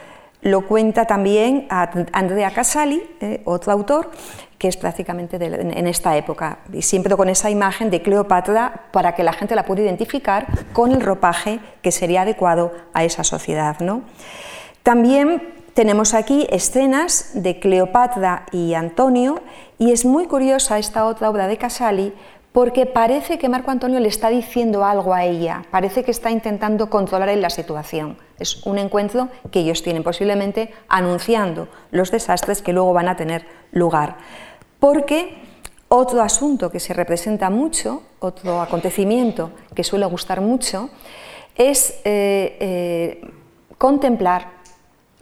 [0.43, 4.11] lo cuenta también Andrea Casali, eh, otro autor,
[4.59, 9.23] que es prácticamente en esta época, y siempre con esa imagen de Cleopatra para que
[9.23, 13.81] la gente la pueda identificar con el ropaje que sería adecuado a esa sociedad.
[13.81, 14.03] ¿no?
[14.83, 19.43] También tenemos aquí escenas de Cleopatra y Antonio,
[19.79, 22.15] y es muy curiosa esta otra obra de Casali
[22.53, 26.89] porque parece que Marco Antonio le está diciendo algo a ella, parece que está intentando
[26.89, 28.17] controlar en la situación.
[28.39, 33.45] Es un encuentro que ellos tienen posiblemente anunciando los desastres que luego van a tener
[33.73, 34.19] lugar.
[34.79, 35.43] Porque
[35.89, 40.91] otro asunto que se representa mucho, otro acontecimiento que suele gustar mucho,
[41.57, 43.31] es eh, eh,
[43.79, 44.54] contemplar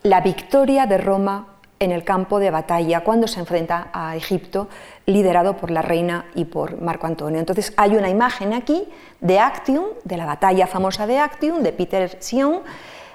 [0.02, 1.46] la victoria de Roma
[1.78, 4.68] en el campo de batalla cuando se enfrenta a Egipto,
[5.06, 7.40] liderado por la reina y por Marco Antonio.
[7.40, 8.84] Entonces hay una imagen aquí
[9.20, 12.60] de Actium, de la batalla famosa de Actium, de Peter Sion,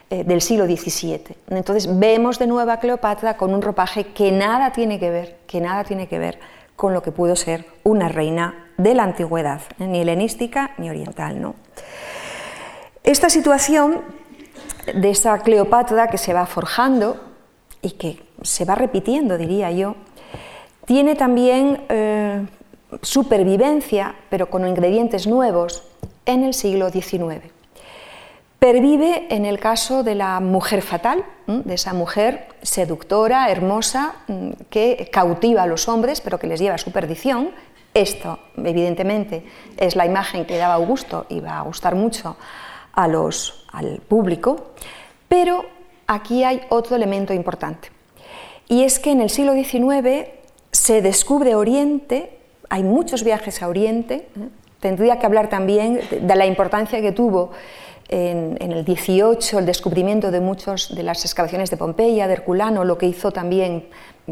[0.10, 1.36] eh, del siglo XVII.
[1.50, 5.62] Entonces vemos de nuevo a Cleopatra con un ropaje que nada tiene que ver, que
[5.62, 6.40] nada tiene que ver
[6.76, 11.42] con lo que pudo ser una reina de la antigüedad, ni helenística ni oriental.
[11.42, 11.56] ¿no?
[13.04, 14.02] Esta situación
[14.94, 17.18] de esa Cleopatra que se va forjando
[17.82, 19.96] y que se va repitiendo, diría yo,
[20.86, 22.46] tiene también eh,
[23.02, 25.84] supervivencia, pero con ingredientes nuevos,
[26.26, 27.42] en el siglo XIX.
[28.60, 34.16] Pervive en el caso de la mujer fatal, de esa mujer seductora, hermosa,
[34.70, 37.52] que cautiva a los hombres, pero que les lleva a su perdición.
[37.94, 39.46] Esto, evidentemente,
[39.78, 42.36] es la imagen que daba Augusto y va a gustar mucho
[42.98, 44.72] a los, al público,
[45.30, 45.66] pero
[46.08, 47.90] aquí hay otro elemento importante.
[48.68, 50.28] Y es que en el siglo XIX
[50.72, 54.50] se descubre Oriente, hay muchos viajes a Oriente, ¿eh?
[54.80, 57.52] tendría que hablar también de la importancia que tuvo
[58.10, 62.98] en, el 18 el descubrimiento de muchas de las excavaciones de Pompeya, de Herculano, lo
[62.98, 63.90] que hizo también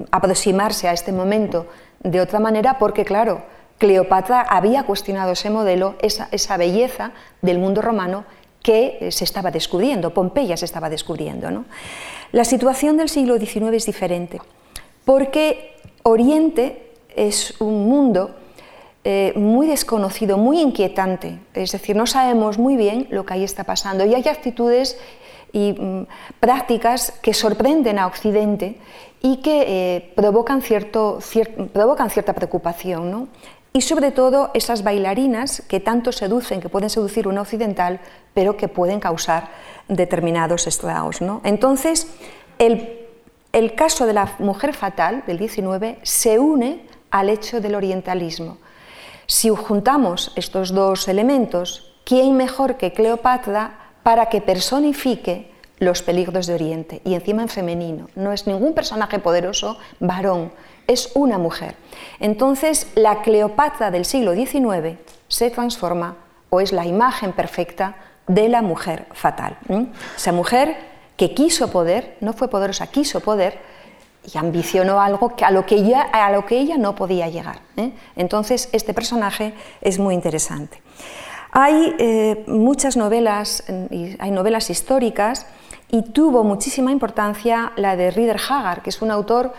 [0.10, 1.68] aproximarse a este momento
[2.02, 3.44] de otra manera, porque claro,
[3.78, 7.12] Cleopatra había cuestionado ese modelo, esa, esa belleza
[7.44, 8.26] del mundo romano
[8.66, 11.52] que eh, se estaba descubriendo, Pompeya se estaba descubriendo.
[11.52, 11.66] ¿no?
[12.32, 14.42] La situación del siglo XIX es diferente,
[15.06, 18.32] porque Oriente es un mundo
[19.04, 23.64] eh, muy desconocido, muy inquietante, es decir, no sabemos muy bien lo que ahí está
[23.64, 24.98] pasando y hay actitudes
[25.54, 26.08] y mm,
[26.40, 28.80] prácticas que sorprenden a Occidente
[29.22, 30.64] y que eh, provocan,
[31.72, 33.12] provocan cierta preocupación.
[33.12, 33.28] ¿no?
[33.76, 38.00] Y sobre todo esas bailarinas que tanto seducen, que pueden seducir un occidental,
[38.34, 39.50] pero que pueden causar
[39.90, 41.20] determinados estragos.
[41.20, 41.42] ¿no?
[41.44, 42.08] Entonces,
[42.58, 43.06] el,
[43.52, 48.60] el caso de la mujer fatal del 19 se une al hecho del orientalismo.
[49.28, 56.54] Si juntamos estos dos elementos, ¿quién mejor que Cleopatra para que personifique los peligros de
[56.54, 57.02] Oriente?
[57.04, 58.08] Y encima en femenino.
[58.16, 60.54] No es ningún personaje poderoso varón,
[60.88, 61.76] es una mujer.
[62.20, 66.16] Entonces, la Cleopatra del siglo XIX se transforma
[66.50, 67.96] o es la imagen perfecta
[68.28, 69.58] de la mujer fatal.
[70.16, 70.78] Esa mujer
[71.18, 73.60] que quiso poder, no fue poderosa, quiso poder
[74.34, 77.60] y ambicionó algo a, lo que ella, a lo que ella no podía llegar.
[77.78, 77.92] ¿eh?
[78.16, 80.82] Entonces, este personaje es muy interesante.
[81.52, 83.64] Hay eh, muchas novelas,
[84.20, 85.46] hay novelas históricas
[85.90, 89.54] y tuvo muchísima importancia la de Rieder Hagar, que es un autor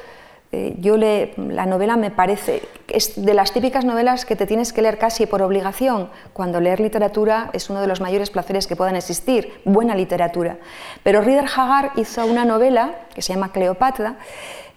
[0.56, 4.72] eh, yo le, la novela me parece, es de las típicas novelas que te tienes
[4.72, 8.74] que leer casi por obligación, cuando leer literatura es uno de los mayores placeres que
[8.74, 10.56] puedan existir, buena literatura.
[11.02, 14.16] Pero Rieder Hagar hizo una novela que se llama Cleopatra,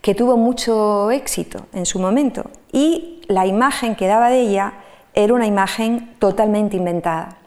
[0.02, 4.74] que tuvo mucho éxito en su momento, y la imagen que daba de ella
[5.14, 7.38] era una imagen totalmente inventada.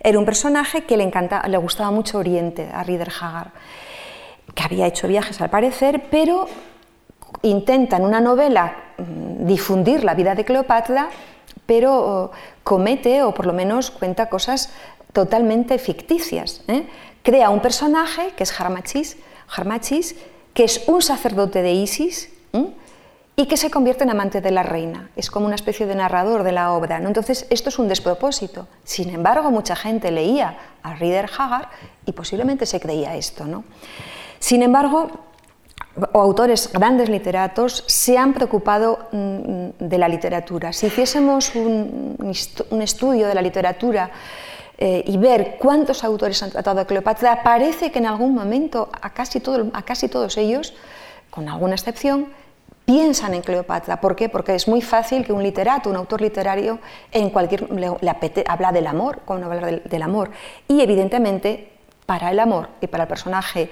[0.00, 3.52] Era un personaje que le, encantaba, le gustaba mucho Oriente, a Rieder Hagar,
[4.54, 6.48] que había hecho viajes al parecer, pero
[7.42, 11.08] intenta en una novela mm, difundir la vida de Cleopatra,
[11.66, 12.30] pero oh,
[12.64, 14.70] comete o por lo menos cuenta cosas
[15.12, 16.62] totalmente ficticias.
[16.68, 16.86] ¿eh?
[17.22, 19.16] Crea un personaje que es Harmachis,
[19.54, 20.16] Harmachis
[20.54, 22.30] que es un sacerdote de Isis
[23.36, 25.10] y que se convierte en amante de la reina.
[25.14, 26.98] Es como una especie de narrador de la obra.
[26.98, 27.06] ¿no?
[27.06, 28.66] Entonces, esto es un despropósito.
[28.82, 31.70] Sin embargo, mucha gente leía a Rieder Hagar
[32.04, 33.44] y posiblemente se creía esto.
[33.44, 33.62] ¿no?
[34.40, 35.27] Sin embargo,
[36.12, 40.72] o autores, grandes literatos, se han preocupado mm, de la literatura.
[40.72, 42.16] Si hiciésemos un,
[42.80, 44.10] estudio de la literatura
[44.76, 49.10] eh, y ver cuántos autores han tratado a Cleopatra, parece que en algún momento a
[49.10, 50.74] casi, a casi todos ellos,
[51.30, 52.28] con alguna excepción,
[52.84, 54.00] piensan en Cleopatra.
[54.00, 54.28] ¿Por qué?
[54.28, 56.78] Porque es muy fácil que un literato, un autor literario,
[57.12, 57.90] en cualquier le,
[58.46, 60.30] habla del amor, cuando habla del, del amor.
[60.68, 61.77] Y evidentemente
[62.08, 63.68] para el amor y para el personaje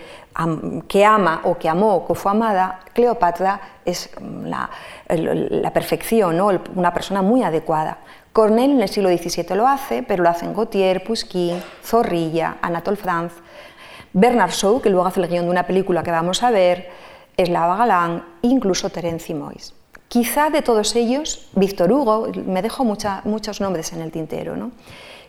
[0.89, 6.51] que ama o que amó o que fue amada, Cleopatra es mm, la, perfección, ¿no?
[6.74, 7.97] una persona muy adecuada.
[8.34, 13.37] Cornell en el siglo XVII lo hace, pero lo hacen Gautier, Pusquin, Zorrilla, Anatole France,
[14.12, 16.91] Bernard Shaw, que luego hace el guion de una película que vamos a ver,
[17.43, 19.72] Slava Galán, incluso Terence Mois.
[20.09, 24.72] Quizá de todos ellos, Víctor Hugo, me dejo muchos nombres en el tintero, ¿no?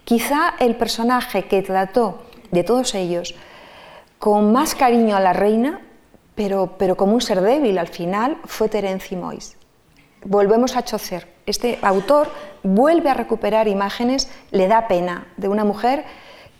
[0.07, 2.21] quizá el personaje que trató
[2.51, 3.35] de todos ellos,
[4.19, 5.81] con más cariño a la reina,
[6.35, 9.57] pero, pero como un ser débil al final, fue Terence Mois.
[10.23, 11.27] Volvemos a Chocer.
[11.45, 12.29] Este autor
[12.63, 16.05] vuelve a recuperar imágenes, le da pena, de una mujer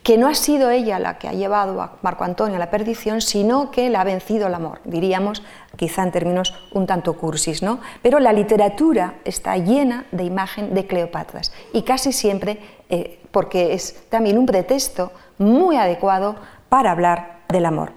[0.02, 3.20] que no ha sido ella la que ha llevado a Marco Antonio a la perdición,
[3.20, 5.42] sino que la ha vencido el amor, diríamos,
[5.76, 7.80] quizá en términos un tanto cursis, ¿no?
[8.00, 12.58] Pero la literatura está llena de imagen de Cleopatras y casi siempre,
[12.88, 16.36] eh, porque es también un pretexto muy adecuado
[16.68, 17.92] para hablar del amor.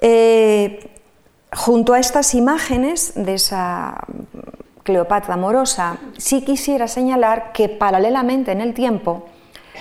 [0.00, 0.90] Eh,
[1.54, 4.04] junto a estas imágenes de esa
[4.82, 9.24] Cleopatra amorosa, sí quisiera señalar que paralelamente en el tiempo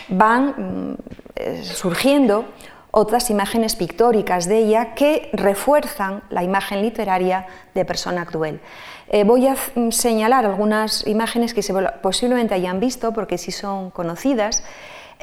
[0.07, 0.95] van mm,
[1.35, 2.45] eh, surgiendo
[2.91, 8.61] otras imágenes pictóricas de ella que refuerzan la imagen literaria de persona cruel.
[9.09, 11.61] Eh, voy a mm, señalar algunas imágenes que
[12.01, 14.63] posiblemente hayan visto porque sí son conocidas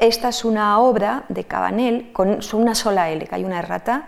[0.01, 4.07] esta es una obra de Cabanel con una sola L, que hay una errata,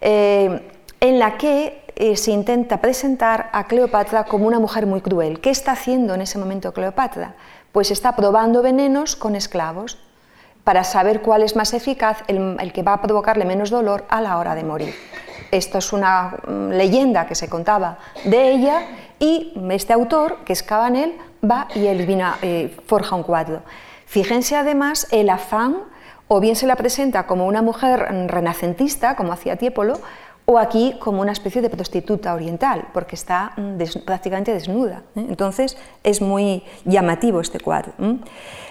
[0.00, 5.40] eh, en la que eh, se intenta presentar a Cleopatra como una mujer muy cruel.
[5.40, 7.34] ¿Qué está haciendo en ese momento Cleopatra?
[7.70, 9.98] Pues está probando venenos con esclavos
[10.64, 14.38] para saber cuál es más eficaz, el, que va a provocarle menos dolor a la
[14.38, 14.94] hora de morir.
[15.50, 18.86] Esto es una mm, leyenda que se contaba de ella
[19.18, 21.14] y este autor, que es Cabanel,
[21.44, 23.62] va y elimina, eh, forja un cuadro.
[24.10, 25.84] Fíjense además el afán,
[26.26, 30.00] o bien se la presenta como una mujer renacentista, como hacía Tiepolo,
[30.46, 35.04] o aquí como una especie de prostituta oriental, porque está mm, prácticamente desnuda.
[35.14, 35.26] ¿eh?
[35.28, 37.92] Entonces es muy llamativo este cuadro.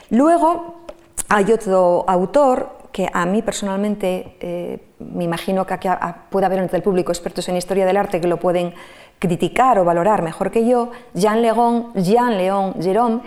[0.09, 0.83] Luego
[1.29, 5.87] hay otro autor que a mí personalmente, eh, me imagino que aquí
[6.29, 8.73] puede haber entre el público expertos en historia del arte que lo pueden
[9.19, 13.21] criticar o valorar mejor que yo, Jean Leon, Jean Leon Jérôme,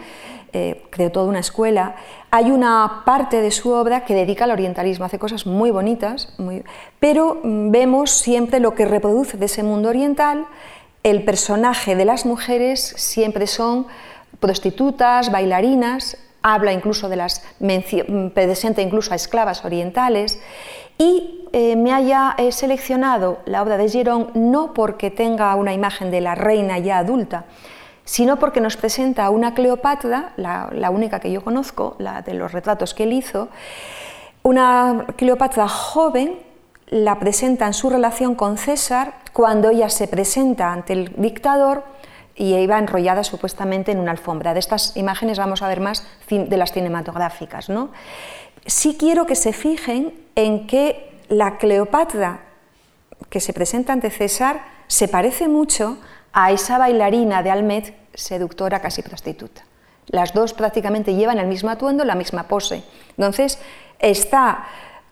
[0.55, 1.97] eh, creó toda una escuela.
[2.31, 6.35] Hay una parte de su obra que dedica al orientalismo, hace cosas muy bonitas,
[7.01, 10.47] pero mm, vemos siempre lo que reproduce de ese mundo oriental.
[11.03, 13.87] El personaje de las mujeres siempre son
[14.41, 20.39] prostitutas, bailarinas, habla incluso de las, mm, presenta incluso a esclavas orientales,
[20.99, 26.21] y eh, me haya seleccionado la obra de Girón no porque tenga una imagen de
[26.21, 27.47] la reina ya adulta,
[28.05, 32.53] sino porque nos presenta a una Cleopatra, la, única que yo conozco, la de los
[32.53, 33.49] retratos que él hizo,
[34.43, 36.39] una Cleopatra joven,
[36.89, 41.85] la presenta en su relación con César, cuando ella se presenta ante el dictador
[42.35, 44.53] y iba enrollada supuestamente en una alfombra.
[44.53, 47.69] De estas imágenes vamos a ver más de las cinematográficas.
[47.69, 47.91] ¿no?
[48.67, 52.41] Sí quiero que se fijen en que la Cleopatra
[53.31, 55.99] que se presenta ante César se parece mucho
[56.33, 59.63] a esa bailarina de Almet, seductora casi prostituta.
[60.07, 62.83] Las dos prácticamente llevan el mismo atuendo, la misma pose.
[63.17, 63.59] Entonces,
[63.99, 64.65] está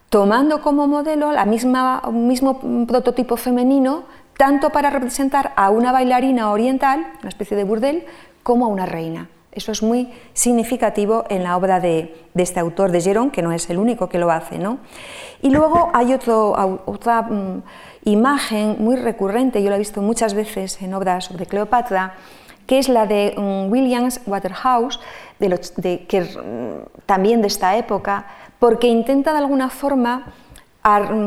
[0.08, 4.04] tomando como modelo la misma, un mismo prototipo femenino,
[4.36, 8.04] tanto para representar a una bailarina oriental, una especie de burdel,
[8.42, 9.28] como a una reina.
[9.52, 13.68] Eso es muy significativo en la obra de, este autor, de Gerón, que no es
[13.68, 14.58] el único que lo hace.
[14.58, 14.78] ¿no?
[15.42, 17.62] Y luego hay otra mm,
[18.05, 22.14] imagen muy recurrente, yo la he visto muchas veces en obras sobre Cleopatra,
[22.66, 25.01] que es la de mm, Williams Waterhouse,
[25.38, 28.26] que, mm, también de esta época,
[28.59, 30.32] porque intenta de alguna forma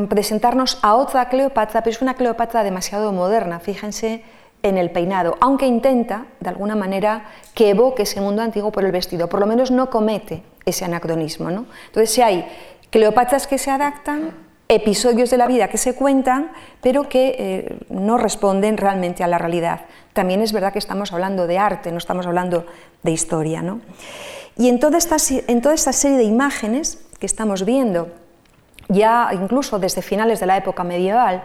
[0.08, 4.24] presentarnos a otra Cleopatra, pero es una Cleopatra demasiado moderna, fíjense
[4.64, 8.90] en el peinado, aunque intenta, de alguna manera, que evoque ese mundo antiguo por el
[8.90, 11.50] vestido, por lo menos no comete ese anacronismo.
[11.50, 11.66] ¿no?
[11.86, 12.46] Entonces, si hay
[12.90, 14.32] Cleopatras que se adaptan,
[14.68, 16.50] episodios de la vida que se cuentan,
[16.80, 19.82] pero que eh, no responden realmente a la realidad.
[20.12, 22.66] También es verdad que estamos hablando de arte, no estamos hablando
[23.02, 23.62] de historia.
[23.62, 23.80] ¿no?
[24.56, 28.08] Y en toda, esta, en esta serie de imágenes que estamos viendo,
[28.88, 31.42] ya incluso desde finales de la época medieval,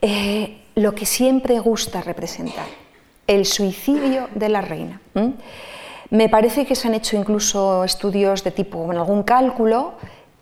[0.00, 2.66] eh, lo que siempre gusta representar,
[3.26, 5.00] el suicidio de la reina.
[6.10, 9.94] Me parece que se han hecho incluso estudios de tipo, algún cálculo,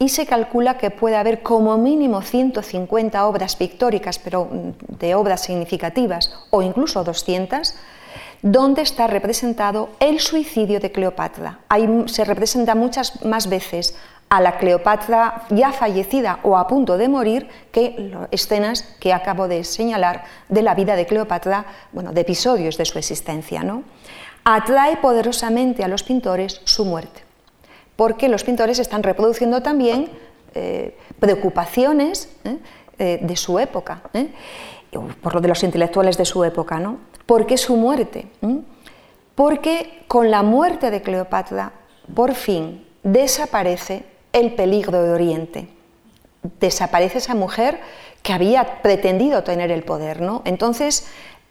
[0.02, 5.42] y se calcula que puede haber como mínimo 150 obras pictóricas, pero mm, de obras
[5.42, 7.72] significativas, o incluso 200,
[8.42, 11.60] donde está representado el suicidio de Cleopatra.
[11.68, 13.94] Ahí se representa muchas más veces
[14.28, 19.62] a la Cleopatra ya fallecida o a punto de morir que escenas que acabo de
[19.62, 23.62] señalar de la vida de Cleopatra, bueno, de episodios de su existencia.
[23.62, 23.84] ¿no?
[24.42, 27.22] Atrae poderosamente a los pintores su muerte,
[28.02, 30.08] porque los pintores están reproduciendo también
[30.56, 32.58] eh, preocupaciones ¿eh?
[32.98, 34.02] Eh, de su época,
[35.22, 36.80] por lo de los intelectuales de su época.
[36.80, 36.98] ¿no?
[37.26, 38.26] ¿Por qué su muerte?
[39.36, 41.74] Porque con la muerte de Cleopatra,
[42.12, 45.68] por fin desaparece el peligro de Oriente.
[46.58, 47.78] Desaparece esa mujer
[48.24, 50.20] que había pretendido tener el poder.
[50.20, 50.42] ¿no?
[50.44, 51.06] Entonces,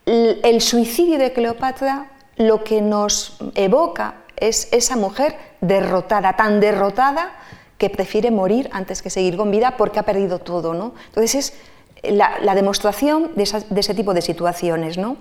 [0.06, 7.32] el suicidio de Cleopatra lo que nos evoca es esa mujer derrotada, tan derrotada
[7.78, 10.74] que prefiere morir antes que seguir con vida porque ha perdido todo.
[10.74, 10.94] ¿no?
[11.08, 11.54] Entonces
[12.04, 14.98] es la, demostración de, ese tipo de situaciones.
[14.98, 15.18] ¿no?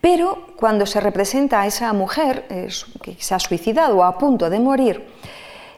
[0.00, 2.46] Pero cuando se representa a esa mujer
[3.02, 5.06] que se ha suicidado o a punto de morir,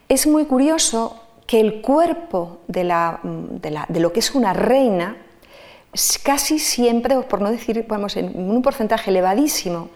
[0.08, 5.16] es muy curioso que el cuerpo de, lo que es una reina
[6.22, 9.88] casi siempre, por no decir en un porcentaje elevadísimo,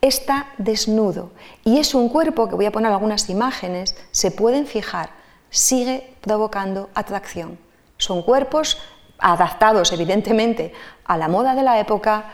[0.00, 1.30] está desnudo.
[1.64, 5.10] Y es un cuerpo, que voy a poner algunas imágenes, se pueden fijar,
[5.50, 7.58] sigue provocando atracción.
[7.98, 8.78] Son cuerpos
[9.18, 10.72] adaptados evidentemente
[11.04, 12.32] a la moda de la época,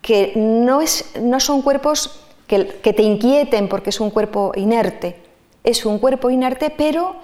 [0.00, 0.80] que no,
[1.40, 5.22] son cuerpos que te inquieten porque es un cuerpo inerte,
[5.64, 7.16] es un cuerpo inerte, pero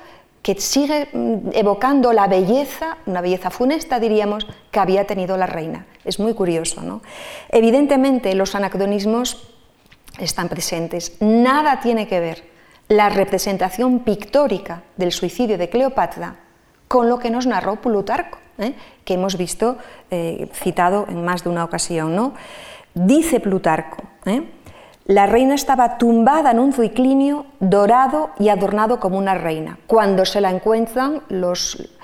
[0.43, 5.87] que sigue mm, evocando la belleza, una belleza funesta, diríamos, que había tenido la reina.
[6.05, 6.81] Es muy curioso.
[6.83, 7.03] ¿no?
[7.51, 9.49] Evidentemente, los anacronismos
[10.19, 11.17] están presentes.
[11.21, 12.45] Nada tiene que ver
[12.89, 16.37] la representación pictórica del suicidio de Cleopatra
[16.89, 18.75] con lo que nos narró Plutarco, ¿eh?
[19.05, 19.77] que hemos visto
[20.11, 22.17] eh, citado en más de una ocasión.
[22.17, 22.33] ¿no?
[22.95, 24.43] Dice Plutarco, ¿eh?
[25.05, 29.79] La reina estaba tumbada en un triclinio dorado y adornado como una reina.
[29.87, 31.98] Cuando se la encuentran los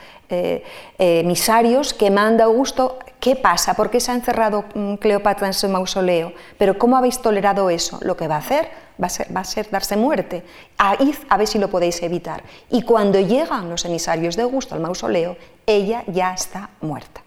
[0.99, 3.75] emisarios que manda Augusto, ¿qué pasa?
[3.75, 6.33] ¿Por qué se ha encerrado mm, Cleopatra en su mausoleo?
[6.59, 7.99] Pero ¿cómo habéis tolerado eso?
[8.03, 8.69] Lo que va a hacer
[9.03, 10.45] va a ser, darse muerte.
[10.79, 10.97] A,
[11.29, 12.45] a ver si lo podéis evitar.
[12.71, 17.24] Y cuando llegan los emisarios de Augusto al mausoleo, ella ya está muerta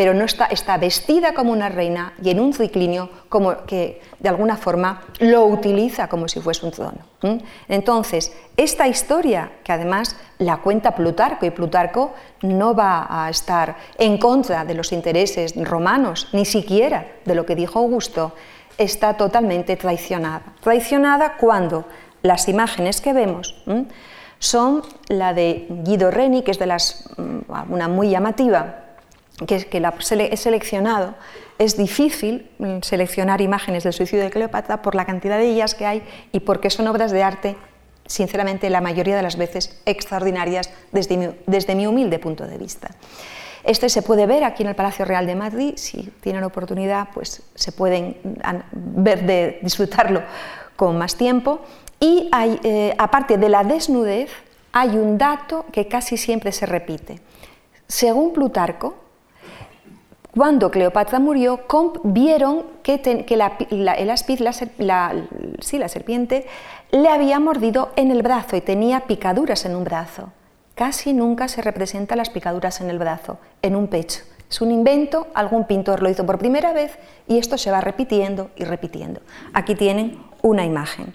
[0.00, 4.56] pero no está, vestida como una reina y en un ciclinio como que de alguna
[4.56, 7.00] forma lo utiliza como si fuese un trono.
[7.68, 14.16] Entonces, esta historia, que además la cuenta Plutarco, y Plutarco no va a estar en
[14.16, 18.32] contra de los intereses romanos, ni siquiera de lo que dijo Augusto,
[18.78, 20.54] está totalmente traicionada.
[20.62, 21.84] Traicionada cuando
[22.22, 23.62] las imágenes que vemos
[24.38, 27.04] son la de Guido Reni, que es de las,
[27.68, 28.86] una muy llamativa,
[29.46, 31.14] que, que la, he seleccionado,
[31.58, 32.50] es difícil
[32.82, 36.70] seleccionar imágenes del suicidio de Cleopatra por la cantidad de ellas que hay y porque
[36.70, 37.56] son obras de arte,
[38.06, 42.90] sinceramente, la mayoría de las veces extraordinarias desde mi, desde mi humilde punto de vista.
[43.62, 47.42] Este se puede ver aquí en el Palacio Real de Madrid, si tienen oportunidad, pues
[47.54, 48.16] se pueden
[48.72, 50.22] ver de disfrutarlo
[50.76, 51.60] con más tiempo.
[51.98, 52.30] Y
[52.64, 54.30] eh, aparte de la desnudez,
[54.72, 57.20] hay un dato que casi siempre se repite.
[57.86, 58.96] Según Plutarco,
[60.36, 61.60] cuando Cleopatra murió,
[62.04, 64.52] vieron que, el aspiz, la,
[65.60, 66.46] sí, la serpiente,
[66.92, 70.30] le había mordido en el brazo y tenía picaduras en un brazo.
[70.74, 74.20] casi nunca se representan las picaduras en el brazo, en un pecho.
[74.50, 78.50] Es un invento, algún pintor lo hizo por primera vez y esto se va repitiendo
[78.56, 79.20] y repitiendo.
[79.52, 81.14] Aquí tienen una imagen.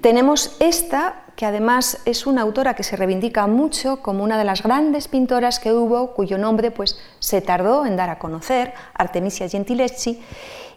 [0.00, 4.62] Tenemos esta, que además es una autora que se reivindica mucho como una de las
[4.62, 10.20] grandes pintoras que hubo, cuyo nombre pues, se tardó en dar a conocer, Artemisia Gentileschi,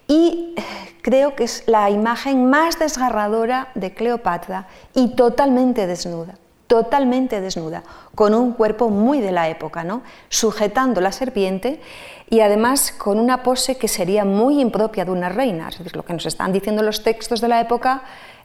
[0.08, 0.64] y eh,
[1.02, 6.36] creo que es la imagen más desgarradora de Cleopatra y totalmente desnuda,
[6.68, 7.84] totalmente desnuda,
[8.16, 10.02] con un cuerpo muy de la época, ¿no?
[10.30, 11.82] sujetando la serpiente
[12.30, 15.68] y además con una pose que sería muy impropia de una reina.
[15.68, 18.04] Es lo que nos están diciendo los textos de la época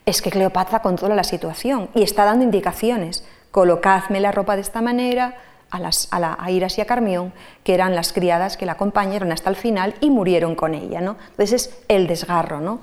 [0.08, 3.24] es que Cleopatra controla la situación y está dando indicaciones.
[3.50, 5.34] Colocadme la ropa de esta manera,
[5.70, 9.50] a, las, a, Iras y a Carmión, que eran las criadas que la acompañaron hasta
[9.50, 11.02] el final y murieron con ella.
[11.02, 11.16] ¿no?
[11.30, 12.80] Entonces es el desgarro, ¿no?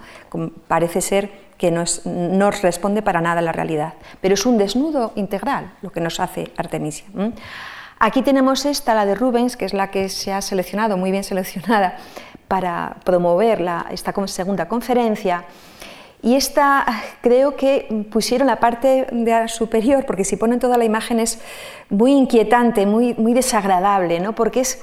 [0.68, 5.14] parece ser que no, no, responde para nada a la realidad, pero es un desnudo
[5.16, 7.08] integral lo que nos hace Artemisia.
[7.98, 11.24] Aquí tenemos esta, la de Rubens, que es la que se ha seleccionado, muy bien
[11.24, 11.98] seleccionada,
[12.48, 15.46] para promover la, esta segunda conferencia.
[16.26, 16.88] Y esta
[17.22, 19.06] creo que pusieron la parte
[19.48, 21.40] superior, porque si ponen toda la imagen es
[21.92, 24.34] muy inquietante, muy, muy desagradable, ¿no?
[24.34, 24.82] porque es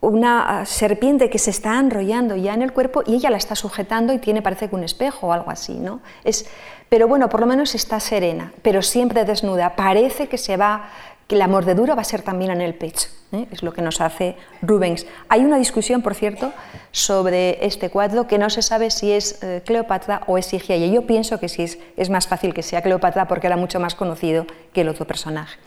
[0.00, 4.14] una serpiente que se está enrollando ya en el cuerpo y ella la está sujetando
[4.14, 6.00] y tiene parece que un espejo o algo así, ¿no?
[6.24, 6.46] Es,
[6.88, 9.76] pero bueno, por lo menos está serena, pero siempre desnuda.
[9.76, 10.88] Parece que se va
[11.26, 13.46] que la mordedura va a ser también en el pecho, ¿eh?
[13.50, 15.06] es lo que nos hace Rubens.
[15.28, 16.52] Hay una discusión, por cierto,
[16.92, 20.86] sobre este cuadro que no se sabe si es eh, Cleopatra o es Higiea.
[20.86, 23.94] Yo pienso que sí es, es, más fácil que sea Cleopatra porque era mucho más
[23.94, 25.58] conocido que el otro personaje.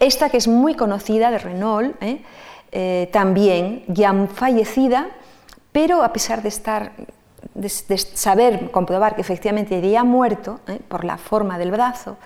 [0.00, 3.08] Esta que es muy conocida de Renault, ¿eh?
[3.12, 5.08] también ya fallecida,
[5.72, 6.92] pero a pesar de estar
[7.54, 12.18] de, saber comprobar que efectivamente había muerto por la forma del brazo,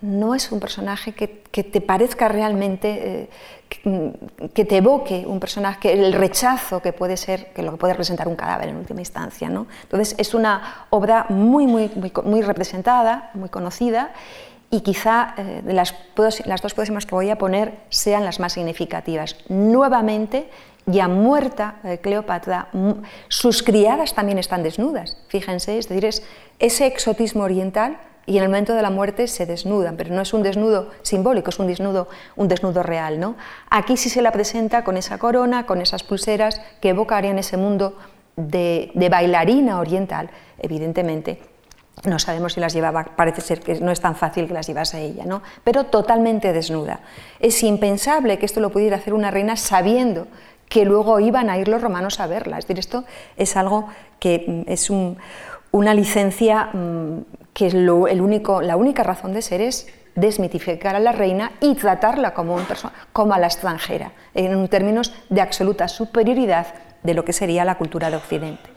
[0.00, 3.28] no es un personaje que, te parezca realmente,
[3.70, 4.10] eh,
[4.54, 8.28] que, te evoque un personaje, el rechazo que puede ser, que lo que puede representar
[8.28, 9.48] un cadáver en última instancia.
[9.48, 9.66] ¿no?
[9.84, 11.90] Entonces es una obra muy, muy,
[12.24, 14.12] muy, representada, muy conocida
[14.70, 15.94] y quizá eh, las,
[16.44, 19.36] las, dos próximas que voy a poner sean las más significativas.
[19.48, 20.50] Nuevamente,
[20.84, 22.68] ya muerta eh, Cleopatra,
[23.28, 26.22] sus criadas también están desnudas, fíjense, es decir, es
[26.58, 30.34] ese exotismo oriental y en el momento de la muerte se desnudan, pero no es
[30.34, 33.20] un desnudo simbólico, es un desnudo, un desnudo real.
[33.20, 33.36] ¿no?
[33.70, 37.96] Aquí sí se la presenta con esa corona, con esas pulseras que evocarían ese mundo
[38.36, 41.40] de, bailarina oriental, evidentemente.
[42.04, 45.02] No sabemos si las llevaba, parece ser que no es tan fácil que las llevase
[45.02, 45.42] ella, ¿no?
[45.64, 47.00] pero totalmente desnuda.
[47.40, 50.26] Es impensable que esto lo pudiera hacer una reina sabiendo
[50.68, 52.58] que luego iban a ir los romanos a verla.
[52.58, 53.04] Es decir, esto
[53.36, 54.90] es algo que es
[55.72, 57.20] una licencia mm,
[57.52, 57.90] que el
[58.20, 62.64] único, la única razón de ser es desmitificar a la reina y tratarla como, un
[63.12, 66.66] como a la extranjera, en términos de absoluta superioridad
[67.02, 68.70] de lo que sería la cultura de Occidente.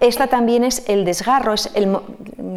[0.00, 1.96] Esta también es el desgarro, es el,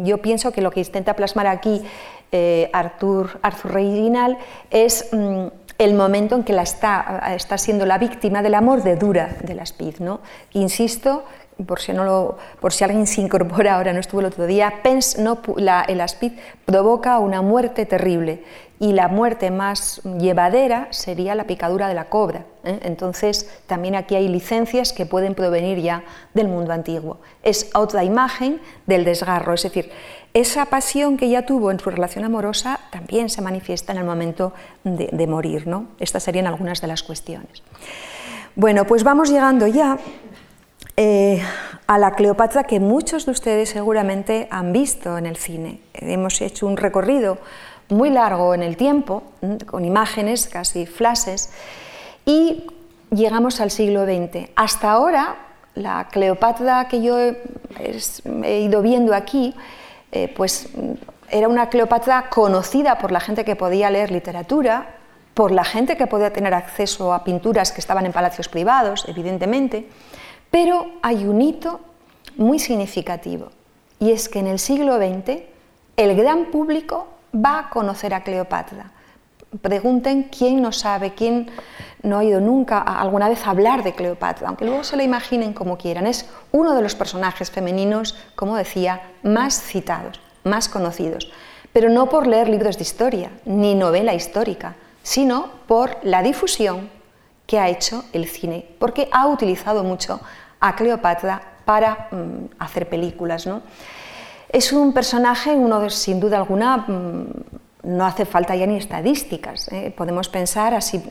[0.04, 1.82] yo pienso que lo que intenta plasmar aquí
[2.30, 4.38] eh, Arthur, Arthur Reginal
[4.70, 5.46] es mm,
[5.78, 9.64] el momento en que la está, está siendo la víctima de la mordedura de la
[9.64, 9.98] Speed.
[9.98, 10.20] ¿no?
[10.52, 11.24] Insisto
[11.64, 15.38] por si, alguien se incorpora ahora, no estuvo el otro día, pens, no,
[15.88, 16.32] el aspid
[16.64, 18.44] provoca una muerte terrible
[18.78, 22.46] y la muerte más llevadera sería la picadura de la cobra.
[22.64, 22.80] ¿eh?
[22.82, 26.02] Entonces, también aquí hay licencias que pueden provenir ya
[26.34, 27.18] del mundo antiguo.
[27.44, 29.92] Es otra imagen del desgarro, es decir,
[30.34, 34.52] esa pasión que ella tuvo en su relación amorosa también se manifiesta en el momento
[34.82, 35.66] de, morir.
[35.66, 35.88] ¿no?
[36.00, 37.62] Estas serían algunas de las cuestiones.
[38.56, 39.98] Bueno, pues vamos llegando ya
[40.96, 41.42] eh,
[41.86, 45.80] a la Cleopatra que muchos de ustedes seguramente han visto en el cine.
[45.94, 47.38] Hemos hecho un recorrido
[47.88, 49.22] muy largo en el tiempo,
[49.66, 51.50] con imágenes, casi flashes,
[52.24, 52.66] y
[53.10, 54.50] llegamos al siglo XX.
[54.56, 55.36] Hasta ahora,
[55.74, 59.54] la Cleopatra que yo he, ido viendo aquí,
[60.10, 60.68] eh, pues
[61.30, 64.96] era una Cleopatra conocida por la gente que podía leer literatura,
[65.34, 69.88] por la gente que podía tener acceso a pinturas que estaban en palacios privados, evidentemente,
[70.52, 71.80] pero hay un hito
[72.36, 73.48] muy significativo
[73.98, 75.40] y es que en el siglo XX
[75.96, 78.92] el gran público va a conocer a Cleopatra.
[79.62, 81.50] Pregunten quién no sabe, quién
[82.02, 85.78] no ha oído nunca alguna vez hablar de Cleopatra, aunque luego se la imaginen como
[85.78, 86.06] quieran.
[86.06, 91.32] Es uno de los personajes femeninos, como decía, más citados, más conocidos,
[91.72, 96.90] pero no por leer libros de historia ni novela histórica, sino por la difusión
[97.52, 100.22] que ha hecho el cine, porque ha utilizado mucho
[100.58, 103.46] a Cleopatra para mm, hacer películas.
[103.46, 103.60] ¿no?
[104.48, 107.26] Es un personaje, uno sin duda alguna, mm,
[107.82, 109.92] no hace falta ya ni estadísticas, ¿eh?
[109.94, 111.02] podemos pensar así,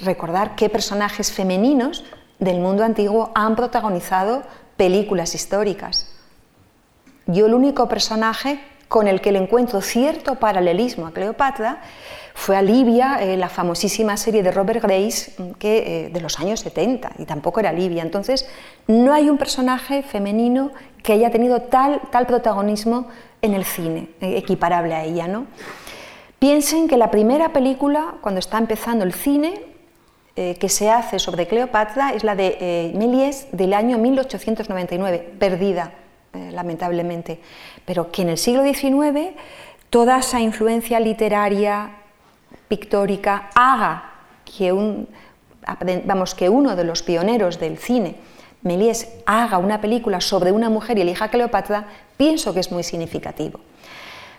[0.00, 2.04] recordar qué personajes femeninos
[2.38, 4.42] del mundo antiguo han protagonizado
[4.76, 6.12] películas históricas.
[7.24, 11.80] Yo el único personaje con el que le encuentro cierto paralelismo a Cleopatra
[12.38, 16.38] fue a Libia, eh, la famosísima serie de Robert Grace mm, que, eh, de los
[16.38, 18.00] años 70, y tampoco era Libia.
[18.00, 18.48] Entonces,
[18.86, 20.70] no hay un personaje femenino
[21.02, 23.08] que haya tenido tal, tal protagonismo
[23.42, 25.26] en el cine, eh, equiparable a ella.
[25.26, 25.46] ¿no?
[26.38, 29.66] Piensen que la primera película, cuando está empezando el cine,
[30.36, 35.94] que se hace sobre Cleopatra es la de Méliès del año 1899, perdida,
[36.52, 37.40] lamentablemente,
[37.84, 39.34] pero que en el siglo XIX
[39.90, 41.97] toda esa influencia literaria,
[42.68, 44.12] pictórica haga
[44.44, 45.08] que, un,
[46.04, 48.16] vamos, que uno de los pioneros del cine,
[48.62, 52.82] Méliès, haga una película sobre una mujer y elija a Cleopatra, pienso que es muy
[52.82, 53.60] significativo.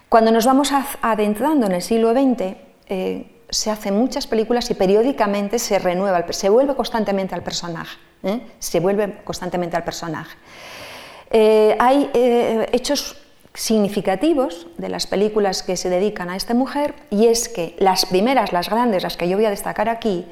[0.10, 0.72] Cuando nos vamos
[1.02, 2.56] adentrando en el siglo XX,
[2.88, 7.98] eh, se hacen muchas películas y periódicamente se renueva, se vuelve constantemente al personaje.
[8.24, 8.42] ¿eh?
[8.60, 10.36] Se vuelve constantemente al personaje.
[11.32, 12.10] Eh, hay
[12.72, 13.18] hechos
[13.54, 18.54] significativos de las películas que se dedican a esta mujer y es que las primeras,
[18.54, 20.26] las grandes, las que yo voy a destacar aquí,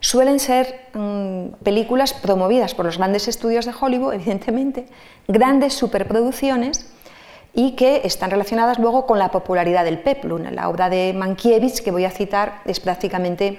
[0.00, 4.86] suelen ser mm, películas promovidas por los grandes estudios de Hollywood, evidentemente,
[5.28, 6.90] grandes superproducciones
[7.54, 10.42] y que están relacionadas luego con la popularidad del peplum.
[10.50, 13.58] La obra de Mankiewicz que voy a citar es prácticamente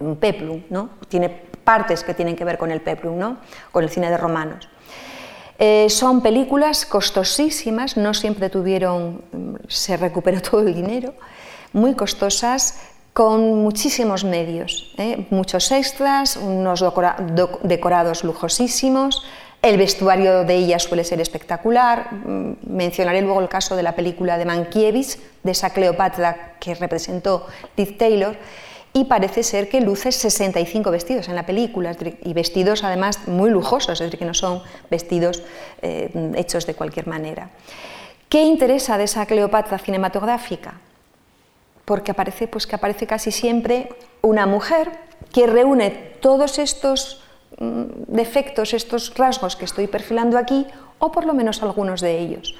[0.00, 0.90] un peplum, ¿no?
[1.08, 3.38] tiene partes que tienen que ver con el peplum, ¿no?
[3.72, 4.68] con el cine de romanos.
[5.58, 9.22] Eh, son películas costosísimas, no siempre tuvieron,
[9.68, 11.14] se recuperó todo el dinero,
[11.72, 12.80] muy costosas,
[13.12, 15.26] con muchísimos medios, ¿eh?
[15.30, 16.84] muchos extras, unos
[17.64, 19.24] decorados lujosísimos,
[19.60, 22.12] el vestuario de ella suele ser espectacular.
[22.12, 27.46] Mm, mencionaré luego el caso de la película de Mankiewicz, de esa Cleopatra que representó
[27.76, 28.36] Liz Taylor
[28.92, 34.00] y parece ser que luce 65 vestidos en la película, y vestidos además muy lujosos,
[34.00, 35.42] es decir, que no son vestidos
[35.82, 37.50] eh, hechos de cualquier manera.
[38.28, 40.74] ¿Qué interesa de esa Cleopatra cinematográfica?
[41.84, 43.88] Porque aparece, pues que aparece casi siempre
[44.20, 44.90] una mujer
[45.32, 47.22] que reúne todos estos
[47.58, 50.66] mm, defectos, estos rasgos que estoy perfilando aquí,
[50.98, 52.54] o por lo menos algunos de ellos.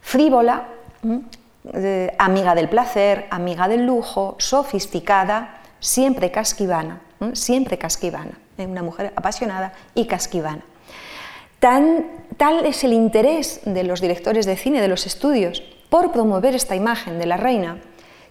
[0.00, 0.68] Frívola,
[1.02, 1.18] mm,
[1.74, 7.00] eh, amiga del placer, amiga del lujo, sofisticada, siempre casquivana,
[7.32, 10.62] siempre casquivana, una mujer apasionada y casquivana.
[11.60, 12.06] Tan,
[12.36, 16.76] tal es el interés de los directores de cine, de los estudios, por promover esta
[16.76, 17.78] imagen de la reina,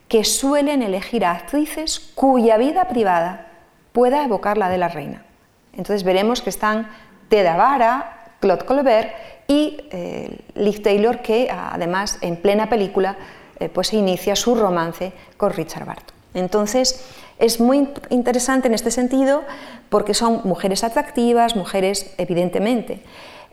[0.07, 3.47] que suelen elegir a actrices cuya vida privada
[3.91, 5.25] pueda evocar la de la reina.
[5.73, 6.89] Entonces veremos que están
[7.29, 9.09] Teda Vara, Claude Colbert
[9.47, 13.17] y eh, Taylor, que además en plena película
[13.59, 16.15] eh, pues inicia su romance con Richard Barton.
[16.33, 17.05] Entonces,
[17.39, 19.43] es muy interesante en este sentido
[19.89, 23.01] porque son mujeres atractivas, mujeres evidentemente,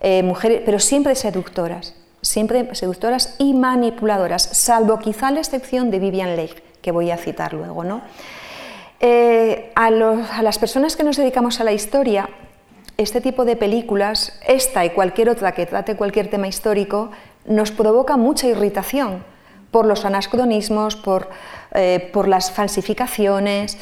[0.00, 6.36] eh, mujeres, pero siempre seductoras, siempre seductoras y manipuladoras, salvo quizá la excepción de Vivian
[6.36, 7.84] Leigh, que voy a citar luego.
[7.84, 8.02] ¿no?
[9.00, 12.28] Eh, a, a las personas que nos dedicamos a la historia,
[12.96, 17.10] este tipo de películas, esta y cualquier otra que trate cualquier tema histórico,
[17.44, 19.24] nos provoca mucha irritación
[19.70, 21.28] por los anacronismos, por
[21.74, 23.78] eh, por las falsificaciones,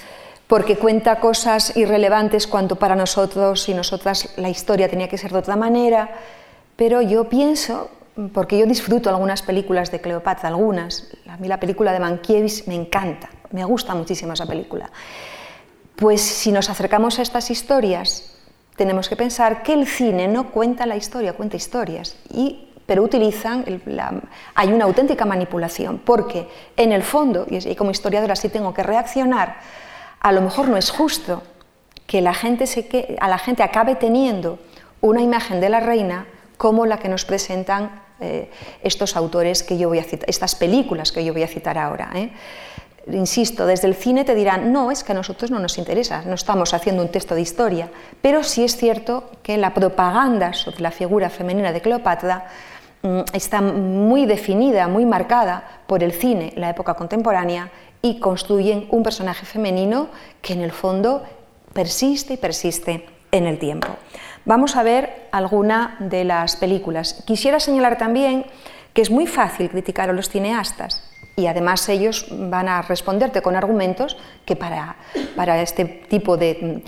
[0.46, 5.38] porque cuenta cosas irrelevantes cuanto para nosotros y nosotras la historia tenía que ser de
[5.38, 6.10] otra manera,
[6.76, 7.90] pero yo pienso,
[8.32, 12.74] porque yo disfruto algunas películas de Cleopatra, algunas, a mí la película de Mankiewicz me
[12.74, 14.90] encanta, me gusta muchísimo esa película,
[15.96, 18.38] pues si nos acercamos a estas historias,
[18.76, 23.64] tenemos que pensar que el cine no cuenta la historia, cuenta historias, y pero utilizan,
[24.54, 29.56] hay una auténtica manipulación, porque en el fondo, y como historiadora sí tengo que reaccionar,
[30.20, 31.42] a lo mejor no es justo
[32.06, 34.58] que la gente se, a la gente acabe teniendo
[35.00, 36.26] una imagen de la reina
[36.56, 38.50] como la que nos presentan eh,
[38.82, 42.10] estos autores que yo voy a citar, estas películas que yo voy a citar ahora.
[42.14, 42.30] ¿eh?
[43.10, 46.34] Insisto, desde el cine te dirán, no, es que a nosotros no nos interesa, no
[46.34, 50.92] estamos haciendo un texto de historia, pero sí es cierto que la propaganda sobre la
[50.92, 52.46] figura femenina de Cleopatra
[53.32, 59.46] está muy definida, muy marcada por el cine, la época contemporánea, y construyen un personaje
[59.46, 60.08] femenino
[60.40, 61.22] que en el fondo
[61.72, 63.88] persiste y persiste en el tiempo.
[64.44, 67.22] Vamos a ver alguna de las películas.
[67.26, 68.44] Quisiera señalar también
[68.92, 73.56] que es muy fácil criticar a los cineastas y además ellos van a responderte con
[73.56, 74.96] argumentos que para,
[75.62, 76.82] este tipo de,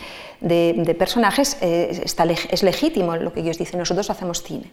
[0.98, 4.70] personajes eh, es legítimo lo que ellos dicen, nosotros hacemos cine.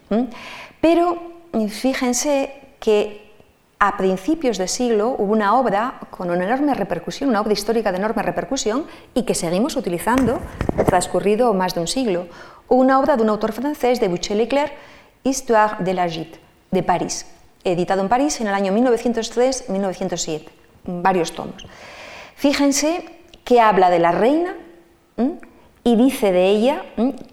[0.80, 1.22] Pero
[1.70, 3.32] fíjense que
[3.80, 7.98] a principios de siglo hubo una obra con una enorme repercusión, una obra histórica de
[7.98, 10.40] enorme repercusión y que seguimos utilizando
[10.86, 12.28] transcurrido más de un siglo.
[12.68, 14.72] Una obra de un autor francés, de Boucher-Leclerc,
[15.24, 17.26] Histoire de la Gite, de París,
[17.64, 20.50] editado en París en el año 1903-1907,
[20.86, 21.66] varios tomos.
[22.36, 23.04] Fíjense
[23.44, 24.56] que habla de la reina
[25.84, 26.84] y dice de ella,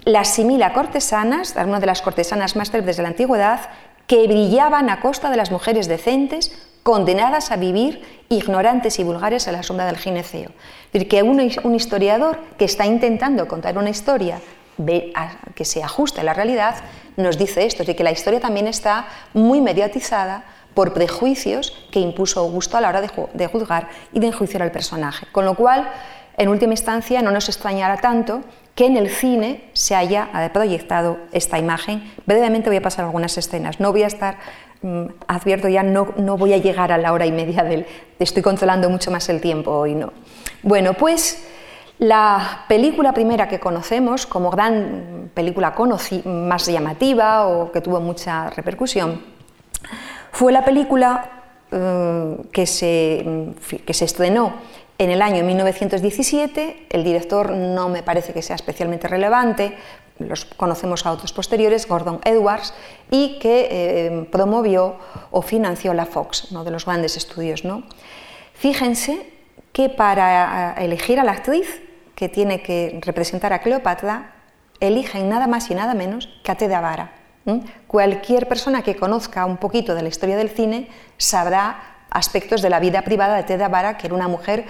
[0.05, 3.61] la asimila a cortesanas, una de las cortesanas más célebres de la antigüedad,
[4.07, 9.53] que brillaban a costa de las mujeres decentes, condenadas a vivir ignorantes y vulgares a
[9.53, 10.49] la sombra del gineceo.
[10.87, 14.41] Es decir, que un, historiador que está intentando contar una historia
[15.55, 16.77] que se ajuste a la realidad,
[17.17, 22.41] nos dice esto, es que la historia también está muy mediatizada por prejuicios que impuso
[22.41, 25.27] Augusto a la hora de, juzgar y de enjuiciar al personaje.
[25.33, 25.91] Con lo cual,
[26.39, 28.43] en última instancia, no nos extrañará tanto
[28.75, 32.13] que en el cine se haya proyectado esta imagen.
[32.27, 33.81] Brevemente voy a pasar algunas escenas.
[33.81, 34.39] No voy a estar,
[34.83, 37.87] mm, advierto ya, no, no, voy a llegar a la hora y media del...
[38.21, 40.13] Estoy controlando mucho más el tiempo hoy, ¿no?
[40.63, 41.45] Bueno, pues
[41.99, 45.75] la película primera que conocemos como gran película
[46.25, 49.21] más llamativa o que tuvo mucha repercusión
[50.31, 51.31] fue la película
[51.73, 54.55] eh, que, se, que se estrenó
[54.99, 59.77] en el año 1917, el director no me parece que sea especialmente relevante,
[60.19, 62.75] los conocemos a otros posteriores, Gordon Edwards,
[63.11, 64.97] y que eh, promovió
[65.31, 67.65] o financió la Fox, uno de los grandes estudios.
[67.65, 67.85] ¿no?
[68.55, 69.31] Fíjense
[69.73, 71.81] que para eh, elegir a la actriz
[72.17, 74.33] que tiene que representar a Cleopatra,
[74.81, 77.13] eligen nada más y nada menos que a Teda Vara.
[77.87, 82.81] Cualquier persona que conozca un poquito de la historia del cine sabrá aspectos de la
[82.81, 84.65] vida privada de Teda Vara, que era una mujer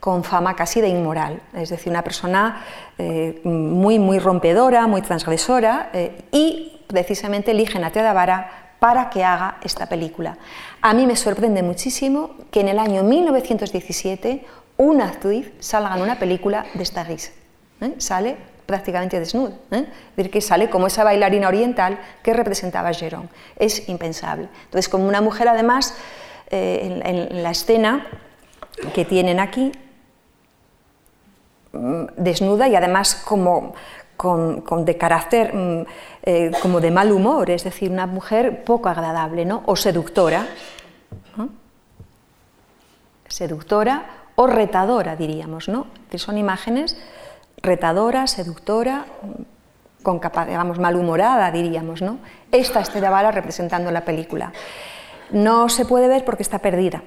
[0.00, 2.64] con fama casi de inmoral, es decir, una persona
[2.98, 9.24] eh, muy, muy rompedora, muy transgresora, eh, y precisamente eligen a Teda Vara para que
[9.24, 10.38] haga esta película.
[10.80, 16.18] A mí me sorprende muchísimo que en el año 1917 una actriz salga en una
[16.18, 17.32] película de esta risa.
[17.80, 17.94] ¿eh?
[17.98, 18.36] Sale
[18.66, 23.30] prácticamente desnuda, es decir, que sale como esa bailarina oriental que representaba a Gerón.
[23.56, 24.48] Es impensable.
[24.66, 25.94] Entonces, como una mujer además
[26.50, 28.06] eh, en, la escena
[28.94, 29.72] que tienen aquí,
[31.72, 33.74] mm, desnuda y además como
[34.16, 35.86] con, de carácter mm,
[36.22, 39.62] eh, como de mal humor, es decir, una mujer poco agradable, ¿no?
[39.66, 40.46] O seductora.
[43.28, 45.86] Seductora o retadora, diríamos, ¿no?
[46.10, 46.96] Que son imágenes
[47.62, 49.06] retadora, seductora,
[50.02, 52.18] con digamos, malhumorada, diríamos, ¿no?
[52.52, 54.52] Esta es Bala representando la película.
[55.30, 57.02] No se puede ver porque está perdida.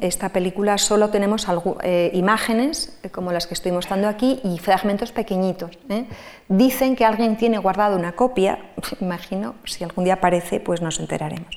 [0.00, 1.46] Esta película solo tenemos
[1.82, 5.78] eh, imágenes eh, como las que estoy mostrando aquí y fragmentos pequeñitos.
[5.88, 6.06] ¿eh?
[6.48, 8.58] Dicen que alguien tiene guardado una copia,
[9.00, 11.56] imagino, si algún día aparece, pues nos enteraremos.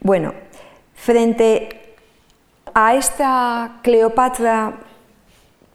[0.00, 0.34] Bueno,
[0.94, 1.94] frente
[2.74, 4.74] a esta Cleopatra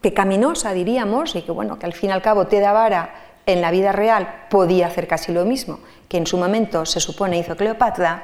[0.02, 3.16] pecaminosa, diríamos, y que, bueno, que al fin y al cabo Teda Vara
[3.48, 5.80] en la vida real podía hacer casi lo mismo
[6.10, 8.24] que en su momento se supone hizo Cleopatra,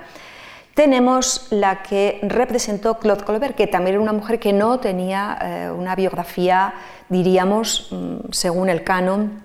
[0.76, 5.72] tenemos la que representó Claude Colbert, que también era una mujer que no tenía eh,
[5.72, 6.74] una biografía,
[7.10, 9.42] diríamos, mm, según el canon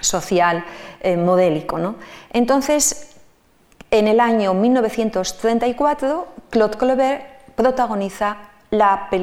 [0.00, 0.64] social
[1.00, 1.78] eh, modélico.
[1.78, 1.96] ¿no?
[2.32, 3.16] Entonces,
[3.90, 7.24] en el año 1934, Claude Colbert
[7.56, 8.36] protagoniza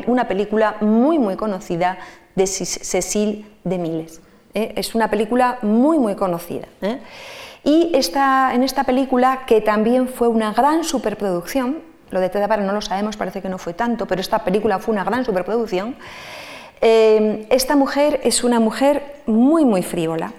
[0.08, 1.98] una película muy, muy conocida
[2.36, 4.20] de Cecil de Miles.
[4.54, 4.74] ¿eh?
[4.76, 6.68] Es una película muy, muy conocida.
[7.68, 11.80] Y esta, en esta película, que también fue una gran superproducción,
[12.12, 14.94] lo de Teda no lo sabemos, parece que no fue tanto, pero esta película fue
[14.94, 15.98] una gran superproducción,
[16.80, 20.32] eh, esta mujer es una mujer muy, muy frívola.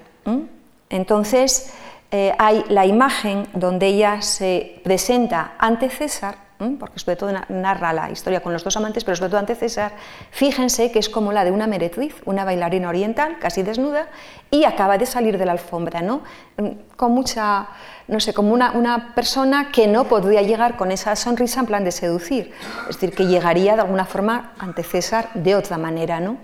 [0.88, 1.74] Entonces,
[2.12, 8.10] eh, hay la imagen donde ella se presenta ante César porque sobre todo narra la
[8.10, 9.92] historia con los dos amantes, pero sobre todo ante César,
[10.32, 14.08] fíjense que es como la de una meretriz, una bailarina oriental, casi desnuda,
[14.50, 16.22] y acaba de salir de la alfombra, ¿no?
[16.56, 17.68] Mm, con mucha,
[18.08, 21.84] no sé, como una, una persona que no podría llegar con esa sonrisa en plan
[21.84, 22.52] de seducir,
[22.88, 26.38] es decir, que llegaría de alguna forma ante César de otra manera, ¿no?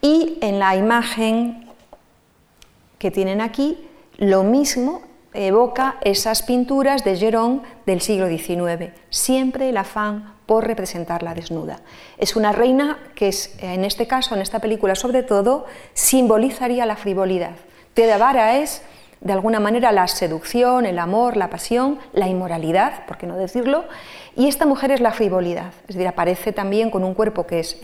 [0.00, 1.68] Y en la imagen
[2.98, 3.88] que tienen aquí,
[4.18, 5.02] lo mismo
[5.34, 11.80] evoca esas pinturas de Gerón del siglo XIX, siempre el afán por representarla desnuda.
[12.18, 16.96] Es una reina que es, en este caso, en esta película sobre todo, simbolizaría la
[16.96, 17.52] frivolidad.
[17.94, 18.82] Teda Vara es,
[19.20, 23.84] de alguna manera, la seducción, el amor, la pasión, la inmoralidad, por qué no decirlo,
[24.34, 27.76] y esta mujer es la frivolidad, es decir, aparece también con un cuerpo que, es,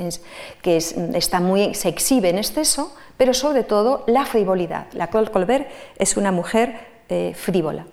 [0.63, 4.87] que está muy, se exhibe en exceso, pero sobre todo la frivolidad.
[4.93, 5.69] La Colbert
[5.99, 7.87] es una mujer eh, frívola.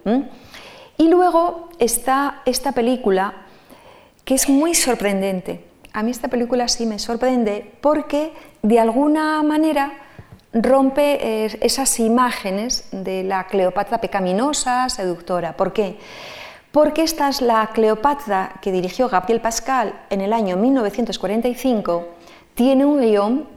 [0.97, 3.33] Y luego está esta película
[4.23, 5.65] que es muy sorprendente.
[5.93, 9.93] A mí esta película sí me sorprende porque de alguna manera
[10.53, 15.55] rompe eh, esas imágenes de la Cleopatra pecaminosa, seductora.
[15.57, 15.97] ¿Por qué?
[16.71, 22.07] Porque esta es la Cleopatra que dirigió Gabriel Pascal en el año 1945,
[22.53, 23.47] tiene un guion,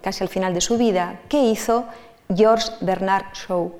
[0.00, 1.86] casi al final de su vida, que hizo
[2.34, 3.72] George Bernard Shaw.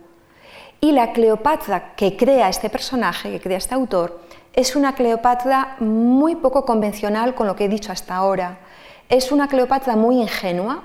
[0.84, 4.18] Y la Cleopatra que crea este personaje, que crea este autor,
[4.52, 8.58] es una Cleopatra muy poco convencional con lo que he dicho hasta ahora.
[9.08, 10.82] Es una Cleopatra muy ingenua,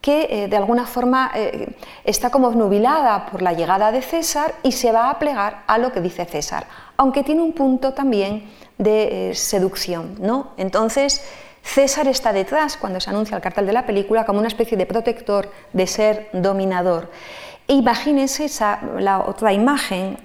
[0.00, 1.74] que eh, de alguna forma eh,
[2.04, 5.90] está como nubilada por la llegada de César y se va a plegar a lo
[5.90, 10.14] que dice César, aunque tiene un punto también de eh, seducción.
[10.20, 10.52] ¿no?
[10.58, 11.24] Entonces,
[11.64, 14.86] César está detrás cuando se anuncia el cartel de la película como una especie de
[14.86, 17.10] protector, de ser dominador.
[17.66, 20.18] E imagínense esa, la otra imagen.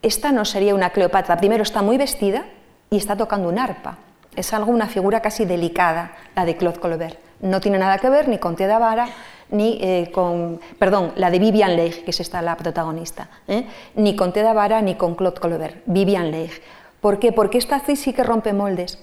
[0.00, 1.36] esta no sería una Cleopatra.
[1.36, 2.46] Primero está muy vestida
[2.90, 3.98] y está tocando un arpa
[4.38, 7.18] es algo, una figura casi delicada, la de Claude Colbert.
[7.40, 9.08] No tiene nada que ver ni con Tia Vara,
[9.50, 13.66] ni eh, con, perdón, la de Vivian Leigh, que es esta la protagonista, ¿eh?
[13.96, 16.52] ni con Tia Vara ni con Claude Colbert, Vivian Leigh.
[17.00, 17.32] ¿Por qué?
[17.32, 18.98] Porque esta actriz sí que rompe moldes.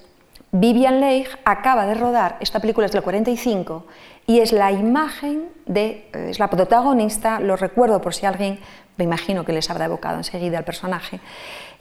[0.52, 3.86] Vivian Leigh acaba de rodar, esta película es del 45,
[4.28, 8.60] y es la imagen de, eh, es la protagonista, lo recuerdo por si alguien,
[8.98, 11.20] me imagino que les habrá evocado enseguida al personaje,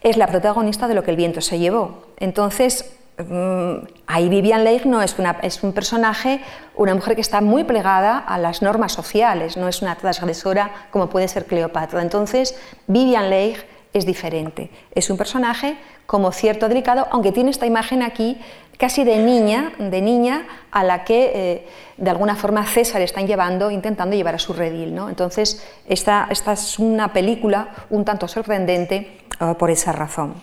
[0.02, 2.04] es la protagonista de lo que el viento se llevó.
[2.18, 6.40] Entonces, Mm, ahí Vivian Leigh no es, una, es un personaje,
[6.74, 11.08] una mujer que está muy plegada a las normas sociales, no es una transgresora como
[11.08, 12.02] puede ser Cleopatra.
[12.02, 13.56] Entonces, Vivian Leigh
[13.92, 14.70] es diferente.
[14.92, 15.76] Es un personaje
[16.06, 18.40] como cierto delicado, aunque tiene esta imagen aquí
[18.78, 23.70] casi de niña, de niña a la que eh, de alguna forma César están llevando,
[23.70, 24.94] intentando llevar a su redil.
[24.94, 25.08] ¿no?
[25.08, 30.34] Entonces, esta, es una película un tanto sorprendente uh, por esa razón.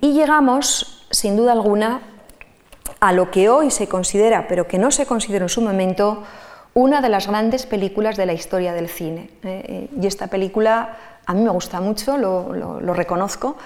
[0.00, 2.02] Y llegamos sin duda alguna,
[3.00, 6.24] a lo que hoy se considera, pero que no se consideró en su momento,
[6.74, 9.30] una de las grandes películas de la historia del cine.
[9.42, 10.96] Eh, y esta película
[11.28, 13.56] a mí me gusta mucho, lo, reconozco.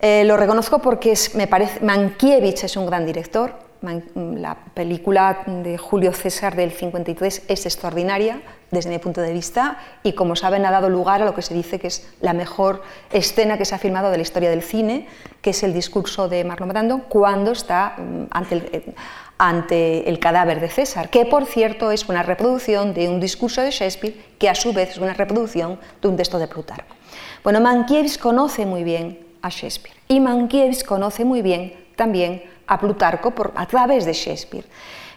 [0.00, 6.12] Eh, lo reconozco porque me parece, Mankiewicz es un gran director, la película de Julio
[6.12, 10.90] César del 53 es extraordinaria desde mi punto de vista y como saben ha dado
[10.90, 14.10] lugar a lo que se dice que es la mejor escena que se ha filmado
[14.10, 15.06] de la historia del cine,
[15.40, 18.94] que es el discurso de Marlon Brando cuando está mm, ante el, eh,
[19.38, 23.70] ante el cadáver de César, que por cierto es una reproducción de un discurso de
[23.70, 26.94] Shakespeare que a su vez es una reproducción de un texto de Plutarco.
[27.42, 33.32] Bueno, Mankiewicz conoce muy bien a Shakespeare y Mankiewicz conoce muy bien también a Plutarco
[33.32, 34.64] por, a través de Shakespeare.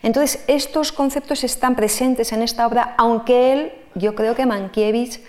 [0.01, 5.19] Entonces, estos conceptos están presentes en esta obra, aunque él, yo creo que Mankiewicz,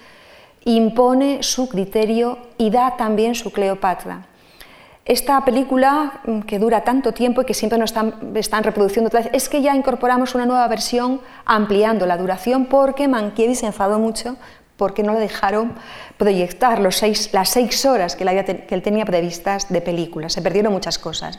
[0.64, 4.26] impone su criterio y da también su Cleopatra.
[5.04, 9.20] Esta película, mm, que dura tanto tiempo y que siempre nos están, están reproduciendo otra
[9.20, 13.98] vez, es que ya incorporamos una nueva versión ampliando la duración porque Mankiewicz se enfadó
[13.98, 14.36] mucho
[14.76, 15.74] porque no le dejaron
[16.16, 18.24] proyectar los seis, las seis horas que,
[18.68, 20.28] él tenía previstas de película.
[20.28, 21.38] Se perdieron muchas cosas.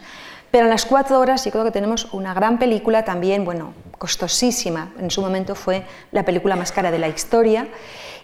[0.51, 4.93] Pero en las cuatro horas yo creo que tenemos una gran película también, bueno, costosísima.
[4.99, 7.67] En su momento fue la película más cara de la historia.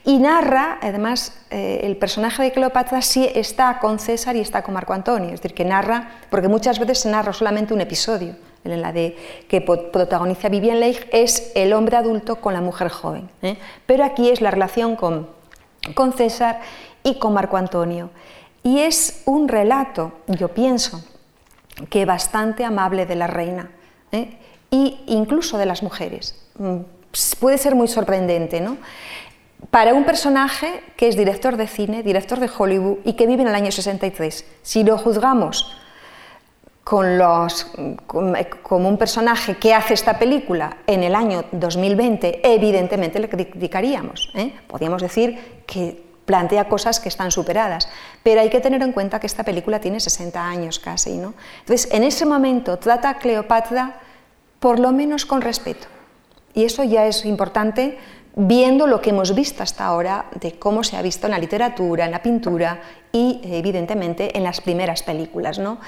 [0.05, 4.73] Y narra, además, eh, el personaje de Cleopatra sí está con César y está con
[4.73, 5.33] Marco Antonio.
[5.33, 8.35] Es decir, que narra, porque muchas veces se narra solamente un episodio.
[8.63, 13.29] En la que protagoniza Vivian Leigh es el hombre adulto con la mujer joven.
[13.41, 13.57] ¿eh?
[13.85, 15.27] Pero aquí es la relación con,
[16.15, 16.61] César
[17.03, 18.11] y con Marco Antonio.
[18.63, 21.03] Y es un relato, yo pienso,
[21.89, 23.71] que bastante amable de la reina
[24.11, 24.37] ¿eh?
[24.69, 26.35] incluso de las mujeres.
[26.59, 26.81] Mm,
[27.39, 28.77] puede ser muy sorprendente, ¿no?
[29.71, 33.47] Para un personaje que es director de cine, director de Hollywood y que vive en
[33.47, 35.75] el año 63, si lo juzgamos
[36.91, 37.67] con los,
[38.63, 44.29] como un personaje que hace esta película en el año 2020, evidentemente le criticaríamos.
[44.35, 44.53] ¿eh?
[44.67, 47.87] Podríamos decir que plantea cosas que están superadas,
[48.23, 51.33] pero hay que tener en cuenta que esta película tiene 60 años casi, ¿no?
[51.61, 54.01] Entonces, en ese momento trata a Cleopatra
[54.59, 55.87] por lo menos con respeto.
[56.53, 57.99] Y eso ya es importante
[58.35, 62.03] viendo lo que hemos visto hasta ahora de cómo se ha visto en la literatura,
[62.03, 62.81] en la pintura
[63.13, 65.79] y evidentemente en las primeras películas, ¿no?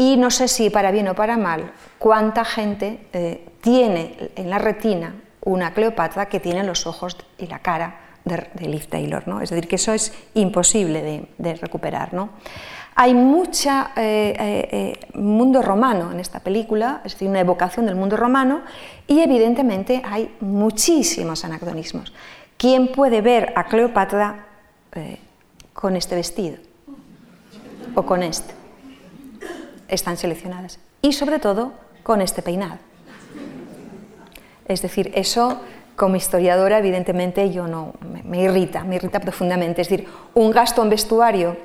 [0.00, 4.56] Y no sé si para bien o para mal, cuánta gente eh, tiene en la
[4.56, 9.28] retina una Cleopatra que tiene los ojos y la cara de, Liv Taylor.
[9.28, 9.42] ¿no?
[9.42, 12.14] Es decir, que eso es imposible de, recuperar.
[12.14, 12.30] ¿no?
[12.94, 17.96] Hay mucha eh, eh, eh, mundo romano en esta película, es decir, una evocación del
[17.96, 18.62] mundo romano,
[19.06, 22.12] y evidentemente hay muchísimos anacronismos.
[22.56, 24.46] ¿Quién puede ver a Cleopatra
[25.72, 26.58] con este vestido?
[27.94, 28.59] ¿O con este?
[29.90, 30.78] Están seleccionadas.
[31.02, 31.72] Y sobre todo
[32.02, 32.78] con este peinado.
[34.66, 35.60] Es decir, eso
[35.96, 37.92] como historiadora, evidentemente, yo no,
[38.24, 39.82] me, irrita, me irrita profundamente.
[39.82, 41.56] Es decir, un gasto en vestuario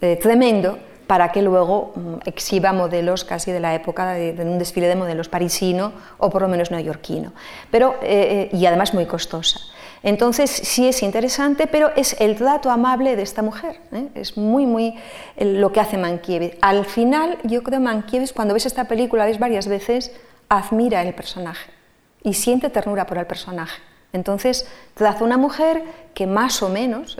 [0.00, 4.88] eh, tremendo para que luego mm, exhiba modelos casi de la época de, un desfile
[4.88, 7.32] de modelos parisino o por lo menos neoyorquino.
[7.70, 9.60] Pero, eh, eh, y además muy costosa.
[10.04, 13.80] Entonces sí es interesante, pero es el trato amable de esta mujer.
[13.90, 14.08] ¿eh?
[14.14, 14.94] Es muy, muy
[15.38, 16.58] lo que hace Mankiewicz.
[16.60, 20.12] Al final, yo creo que Mankiewicz, cuando ves esta película, ves varias veces,
[20.50, 21.70] admira el personaje
[22.22, 23.80] y siente ternura por el personaje.
[24.12, 25.82] Entonces, traza una mujer
[26.12, 27.18] que más o menos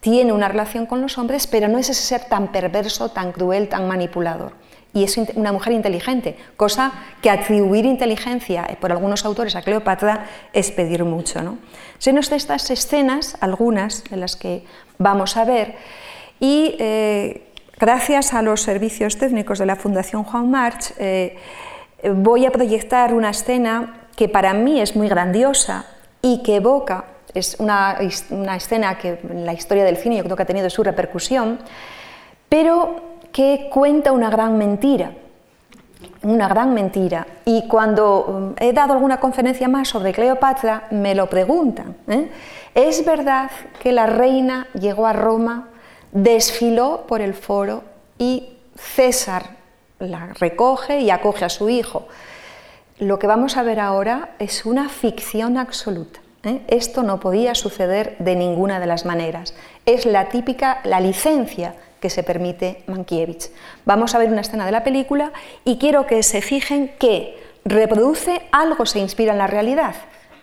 [0.00, 3.68] tiene una relación con los hombres, pero no es ese ser tan perverso, tan cruel,
[3.68, 4.52] tan manipulador.
[4.94, 10.26] Y es una mujer inteligente, cosa que atribuir inteligencia eh, por algunos autores a Cleopatra
[10.52, 11.42] es pedir mucho.
[11.42, 11.58] ¿no?
[11.98, 14.64] Se nos de estas escenas, algunas de las que
[14.98, 15.76] vamos a ver,
[16.40, 21.36] y eh, gracias a los servicios técnicos de la Fundación Juan March, eh,
[22.14, 25.84] voy a proyectar una escena que para mí es muy grandiosa
[26.22, 27.98] y que evoca es una,
[28.56, 31.58] escena que en la historia del cine yo creo que ha tenido su repercusión,
[32.48, 35.12] pero que cuenta una gran mentira.
[36.22, 37.26] Una gran mentira.
[37.44, 41.96] Y cuando mm, he dado alguna conferencia más sobre Cleopatra, me lo preguntan.
[42.08, 42.30] ¿eh?
[42.74, 43.50] ¿Es verdad
[43.80, 45.68] que la reina llegó a Roma,
[46.12, 47.84] desfiló por el foro
[48.18, 49.56] y César
[49.98, 52.06] la recoge y acoge a su hijo?
[52.98, 56.20] Lo que vamos a ver ahora es una ficción absoluta.
[56.42, 56.62] ¿eh?
[56.68, 59.54] Esto no podía suceder de ninguna de las maneras.
[59.86, 63.50] Es la típica, la licencia que se permite Mankiewicz.
[63.84, 65.32] Vamos a ver una escena de la película
[65.64, 69.94] y quiero que se fijen que reproduce algo se inspira en la realidad.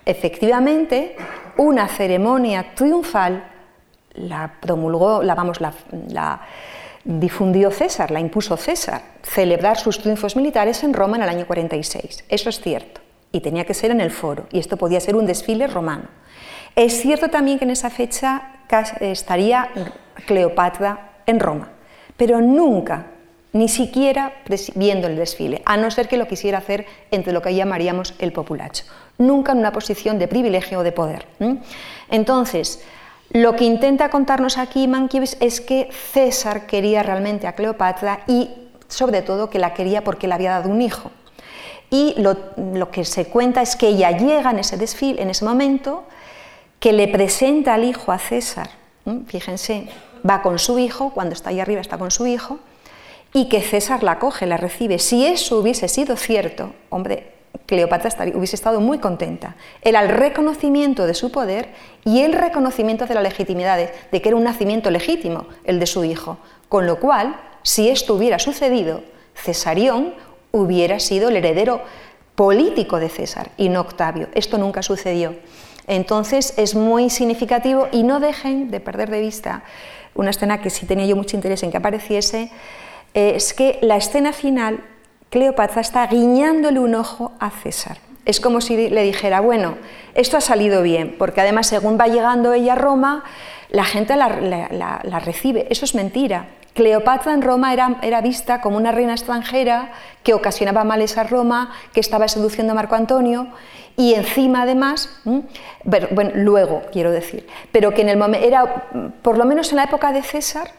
[0.06, 1.16] Efectivamente,
[1.58, 3.44] una ceremonia triunfal
[4.14, 5.74] la promulgó, la, vamos, la,
[6.10, 6.42] la
[7.04, 12.26] difundió César, la impuso César, celebrar sus triunfos militares en Roma en el año 46.
[12.30, 13.02] Eso es cierto
[13.36, 16.06] y tenía que ser en el foro, y esto podía ser un desfile romano.
[16.74, 18.60] Es cierto también que en esa fecha
[19.02, 19.70] estaría
[20.26, 21.70] Cleopatra en Roma,
[22.18, 23.08] pero nunca,
[23.54, 24.34] ni siquiera
[24.76, 28.32] viendo el desfile, a no ser que lo quisiera hacer entre lo que llamaríamos el
[28.32, 28.86] populacho,
[29.18, 31.26] nunca en una posición de privilegio o de poder.
[32.10, 32.84] Entonces,
[33.32, 38.50] lo que intenta contarnos aquí Mankiewicz es que César quería realmente a Cleopatra y
[38.88, 41.12] sobre todo que la quería porque le había dado un hijo.
[41.90, 46.06] Y lo, que se cuenta es que ella llega en ese desfile, en ese momento,
[46.80, 48.70] que le presenta al hijo a César,
[49.28, 49.88] fíjense,
[50.28, 52.60] va con su hijo, cuando está ahí arriba está con su hijo,
[53.34, 55.00] y que César la coge, la recibe.
[55.00, 57.34] Si eso hubiese sido cierto, hombre,
[57.66, 59.56] Cleopatra hubiese estado muy contenta.
[59.82, 61.70] Era el reconocimiento de su poder
[62.04, 63.78] y el reconocimiento de la legitimidad,
[64.12, 66.38] de que era un nacimiento legítimo el de su hijo.
[66.70, 69.04] Con lo cual, si esto hubiera sucedido,
[69.36, 70.14] Cesarión
[70.52, 71.82] hubiera sido el heredero
[72.36, 74.28] político de César y no Octavio.
[74.34, 75.36] Esto nunca sucedió.
[75.88, 79.64] Entonces es muy significativo y no dejen de perder de vista
[80.16, 82.50] una escena que sí tenía yo mucho interés en que apareciese,
[83.14, 84.84] es que la escena final,
[85.30, 87.98] Cleopatra está guiñándole un ojo a César.
[88.26, 89.78] Es como si le dijera, bueno,
[90.16, 93.24] esto ha salido bien, porque además según va llegando ella a Roma,
[93.70, 94.30] la gente la,
[95.04, 95.68] la recibe.
[95.70, 96.48] Eso es mentira.
[96.76, 102.02] Cleopatra en Roma era, vista como una reina extranjera que ocasionaba males a Roma, que
[102.02, 103.48] estaba seduciendo a Marco Antonio
[103.98, 105.10] y encima además,
[105.84, 108.90] bueno, luego quiero decir, pero que en el momento era,
[109.22, 110.72] por lo menos en la época de César,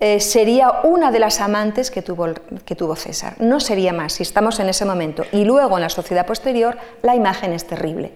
[0.00, 2.28] eh, sería una de las amantes que tuvo,
[2.64, 3.34] que tuvo César.
[3.38, 5.24] No sería más si estamos en ese momento.
[5.32, 8.12] Y luego en la sociedad posterior la imagen es terrible.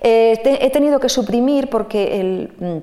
[0.00, 2.82] Eh, he tenido que suprimir porque el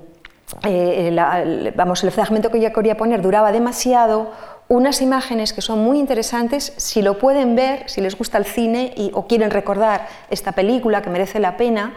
[0.64, 4.30] eh, vamos, el fragmento que yo quería poner duraba demasiado,
[4.68, 8.92] unas imágenes que son muy interesantes, si lo pueden ver, si les gusta el cine
[8.96, 11.94] y, o quieren recordar esta película que merece la pena,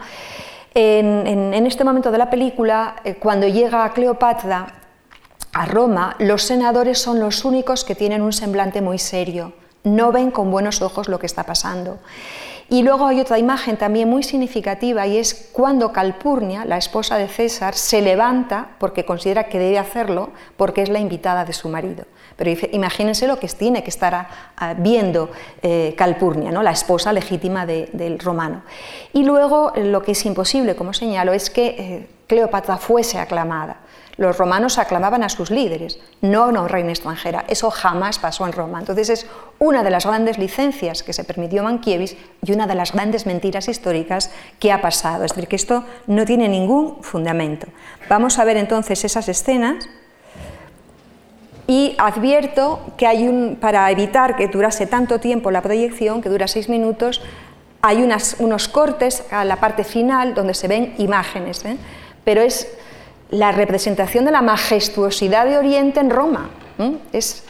[0.74, 4.74] en, este momento de la película, eh, cuando llega Cleopatra
[5.52, 9.52] a Roma, los senadores son los únicos que tienen un semblante muy serio,
[9.82, 11.98] no ven con buenos ojos lo que está pasando.
[12.68, 17.26] Y luego hay otra imagen también muy significativa y es cuando Calpurnia, la esposa de
[17.26, 22.04] César, se levanta porque considera que debe hacerlo porque es la invitada de su marido.
[22.40, 24.26] Pero imagínense lo que tiene que estar
[24.78, 25.28] viendo
[25.60, 28.62] eh, Calpurnia, la esposa legítima del romano.
[29.12, 33.80] Y luego lo que es imposible, como señalo, es que eh, Cleopatra fuese aclamada.
[34.16, 37.44] Los romanos aclamaban a sus líderes, no a una reina extranjera.
[37.46, 38.78] Eso jamás pasó en Roma.
[38.78, 39.26] Entonces es
[39.58, 43.68] una de las grandes licencias que se permitió Mankiewicz y una de las grandes mentiras
[43.68, 45.24] históricas que ha pasado.
[45.24, 47.66] Es decir, que esto no tiene ningún fundamento.
[48.08, 49.90] Vamos a ver entonces esas escenas
[51.70, 56.48] Y advierto que hay un, para evitar que durase tanto tiempo la proyección, que dura
[56.48, 57.22] seis minutos,
[57.80, 58.02] hay
[58.40, 61.76] unos cortes a la parte final donde se ven imágenes, ¿eh?
[62.24, 62.66] pero es
[63.30, 66.50] la representación de la majestuosidad de Oriente en Roma.
[67.12, 67.44] Es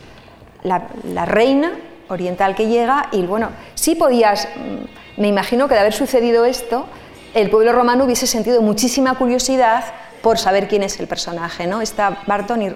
[0.64, 0.84] la,
[1.24, 1.72] reina
[2.10, 6.84] oriental que llega y bueno, sí podías, mm, me imagino que de haber sucedido esto,
[7.32, 9.82] el pueblo romano hubiese sentido muchísima curiosidad
[10.20, 11.80] por saber quién es el personaje, ¿no?
[11.80, 12.68] Está Barton y,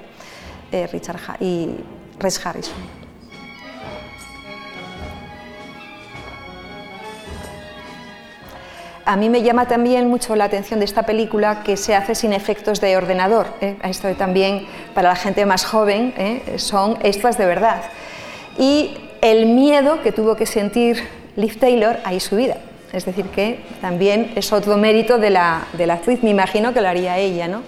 [0.75, 1.71] eh, Richard y
[2.19, 2.75] Res Harrison.
[9.07, 12.33] A mí me llama también mucho la atención de esta película que se hace sin
[12.33, 13.47] efectos de ordenador.
[13.61, 13.77] ¿eh?
[13.85, 16.55] Esto también para la gente más joven ¿eh?
[16.57, 17.83] son extras de verdad.
[18.59, 21.07] Y el miedo que tuvo que sentir
[21.37, 22.57] Liv Taylor ahí su vida.
[22.93, 26.81] Es decir, que también es otro mérito de la, de la actriz, me imagino que
[26.81, 27.47] lo haría ella.
[27.47, 27.63] ¿no?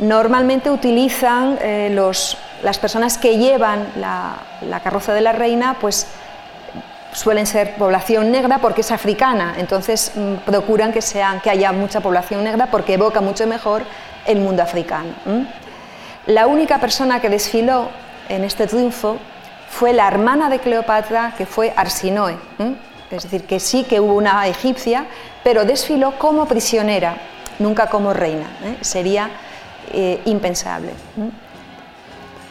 [0.00, 6.06] Normalmente utilizan eh, los, las personas que llevan la, la carroza de la reina, pues
[7.12, 12.00] suelen ser población negra porque es africana, entonces mm, procuran que, sean, que haya mucha
[12.00, 13.82] población negra porque evoca mucho mejor
[14.26, 15.10] el mundo africano.
[16.26, 17.88] La única persona que desfiló
[18.28, 19.16] en este triunfo
[19.68, 22.36] fue la hermana de Cleopatra, que fue Arsinoe,
[23.10, 25.06] es decir, que sí que hubo una egipcia,
[25.42, 27.16] pero desfiló como prisionera,
[27.58, 28.76] nunca como reina, ¿eh?
[28.82, 29.30] sería
[29.92, 30.92] eh, impensable.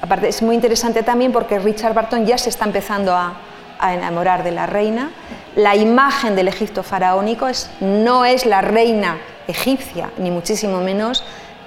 [0.02, 3.34] Aparte, es muy interesante también porque Richard Barton ya se está empezando a,
[3.82, 5.12] enamorar de la reina.
[5.56, 9.18] La imagen del Egipto faraónico es, no es la reina
[9.48, 11.24] egipcia, ni muchísimo menos,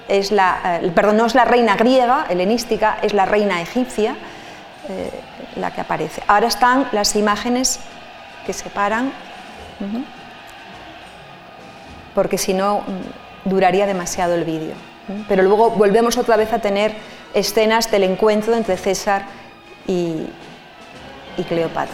[0.07, 4.15] es la, eh, perdón, no es la reina griega, helenística, es la reina egipcia
[4.89, 5.09] eh,
[5.55, 6.21] la que aparece.
[6.27, 7.79] Ahora están las imágenes
[8.45, 9.11] que separan,
[12.13, 14.75] porque si no mm, duraría demasiado el vídeo.
[15.27, 16.93] Pero luego volvemos otra vez a tener
[17.33, 19.23] escenas del encuentro entre César
[19.87, 20.27] y,
[21.47, 21.93] Cleopatra.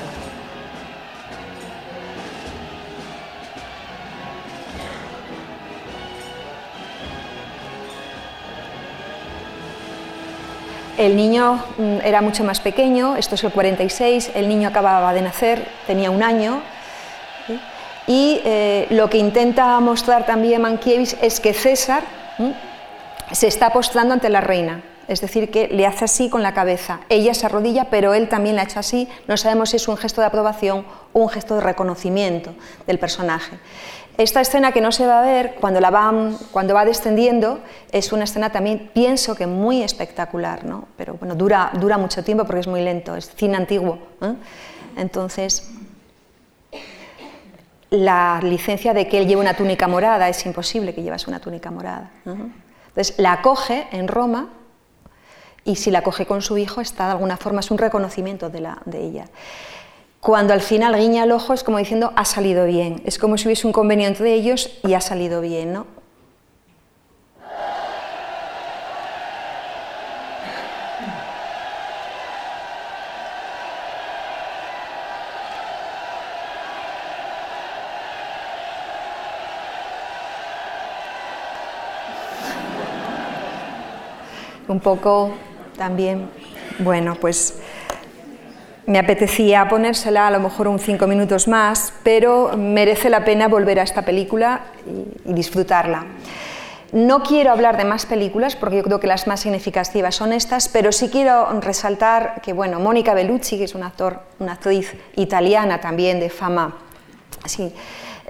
[10.98, 15.22] El niño mm, era mucho más pequeño, esto es el 46, el niño acababa de
[15.22, 16.62] nacer, tenía un año,
[18.06, 22.04] y eh, lo que intenta mostrar también Mankiewicz es que César
[23.32, 27.00] se está postrando ante la reina es decir, que le hace así con la cabeza.
[27.10, 29.10] Ella se arrodilla, pero él también le ha hecho así.
[29.28, 32.54] No sabemos si es un gesto de aprobación o un gesto de reconocimiento
[32.86, 33.58] del personaje.
[34.20, 36.14] Esta escena que no se va a ver cuando, la va,
[36.52, 37.60] cuando va descendiendo
[37.92, 40.90] es una escena también, pienso que muy espectacular, ¿no?
[40.96, 43.98] pero bueno, dura, dura mucho tiempo porque es muy lento, es cine antiguo.
[44.22, 44.34] ¿eh?
[44.96, 45.72] Entonces,
[47.90, 51.72] la licencia de que él lleve una túnica morada es imposible que llevase una túnica
[51.72, 52.12] morada.
[52.28, 52.69] ¿eh?
[52.90, 54.50] Entonces, la coge en Roma
[55.64, 58.62] y si la coge con su hijo está de alguna forma, es un reconocimiento de,
[58.62, 59.26] la, de ella.
[60.20, 63.48] Cuando al final guiña el ojo es como diciendo ha salido bien, es como si
[63.48, 65.99] hubiese un convenio entre ellos y ha salido bien, ¿no?
[84.70, 85.32] Un poco
[85.78, 86.30] también,
[86.80, 87.60] bueno, pues
[88.86, 93.80] me apetecía ponérsela a lo mejor un cinco minutos más, pero merece la pena volver
[93.80, 96.06] a esta película y, disfrutarla.
[96.92, 100.70] No quiero hablar de más películas porque yo creo que las más significativas son estas,
[100.70, 105.80] pero sí quiero resaltar que bueno, Mónica Bellucci, que es una, actor, una actriz italiana
[105.80, 106.76] también de fama
[107.44, 107.72] así,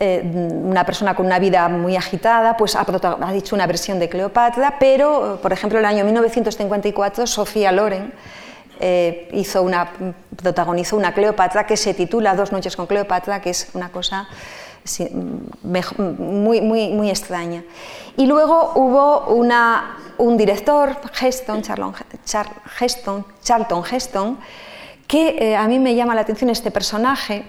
[0.01, 2.85] eh, una persona con una vida muy agitada, pues ha,
[3.33, 8.13] dicho una versión de Cleopatra, pero, por ejemplo, en el año 1954, Sofía Loren
[8.79, 9.91] eh, hizo una,
[10.41, 14.29] protagonizó una Cleopatra que se titula Dos noches con Cleopatra, que es una cosa
[15.59, 17.63] muy, muy, muy extraña.
[18.15, 24.37] Y luego hubo una, un director, Heston, Charlton, Charlton Heston,
[25.07, 27.43] que eh, a mí me llama la atención este personaje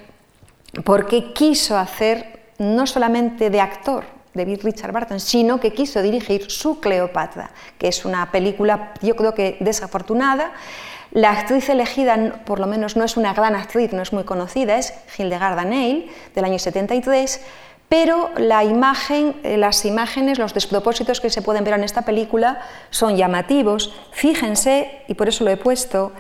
[0.85, 4.05] porque quiso hacer no solamente de actor,
[4.35, 9.35] de Richard Barton, sino que quiso dirigir su Cleopatra, que es una película, yo creo
[9.35, 10.53] que desafortunada.
[11.11, 14.77] La actriz elegida, por lo menos no es una gran actriz, no es muy conocida,
[14.77, 17.41] es Hildegarda Neil, del año 73,
[17.89, 22.61] pero la imagen, eh, las imágenes, los despropósitos que se pueden ver en esta película
[22.91, 23.93] son llamativos.
[24.13, 26.13] Fíjense, y por eso lo he puesto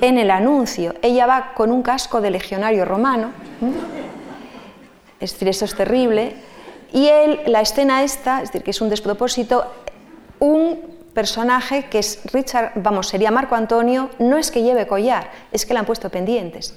[0.00, 3.32] en el anuncio, ella va con un casco de legionario romano
[5.24, 6.34] es decir, eso es terrible.
[6.92, 7.08] Y
[7.46, 9.66] la escena esta, es decir, que es un despropósito,
[10.38, 10.78] un
[11.12, 15.72] personaje que es Richard, vamos, sería Marco Antonio, no es que lleve collar, es que
[15.72, 16.74] le han puesto pendientes.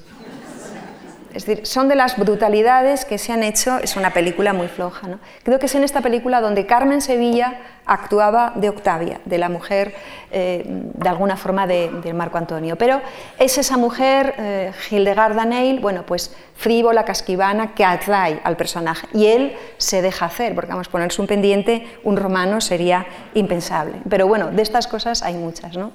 [1.38, 5.08] Es decir, son de las brutalidades que se han hecho, es una película muy floja.
[5.08, 5.20] ¿no?
[5.44, 9.94] Creo que es en esta película donde Carmen Sevilla actuaba de Octavia, de la mujer,
[10.32, 12.76] eh, de alguna forma, de, Marco Antonio.
[12.76, 13.02] Pero
[13.38, 19.08] es esa mujer, eh, Hildegarda Neil, bueno, pues frívola, casquivana, que atrae al personaje.
[19.14, 23.06] Y él se deja hacer, porque vamos, ponerse un pendiente, un romano sería
[23.36, 23.98] impensable.
[24.10, 25.78] Pero bueno, de estas cosas hay muchas.
[25.78, 25.92] ¿no?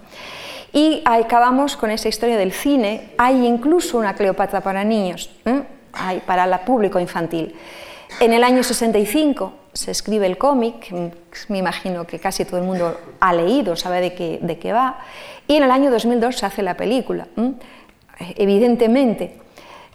[0.73, 3.11] Y acabamos con esa historia del cine.
[3.19, 5.62] Hay incluso una Cleopatra para niños, ¿eh?
[5.93, 7.55] hay para el público infantil.
[8.20, 10.93] En el año 65 se escribe el cómic,
[11.49, 14.99] me imagino que casi todo el mundo ha leído, sabe de qué, de qué va,
[15.47, 17.27] y en el año 2002 se hace la película.
[18.36, 19.41] Evidentemente,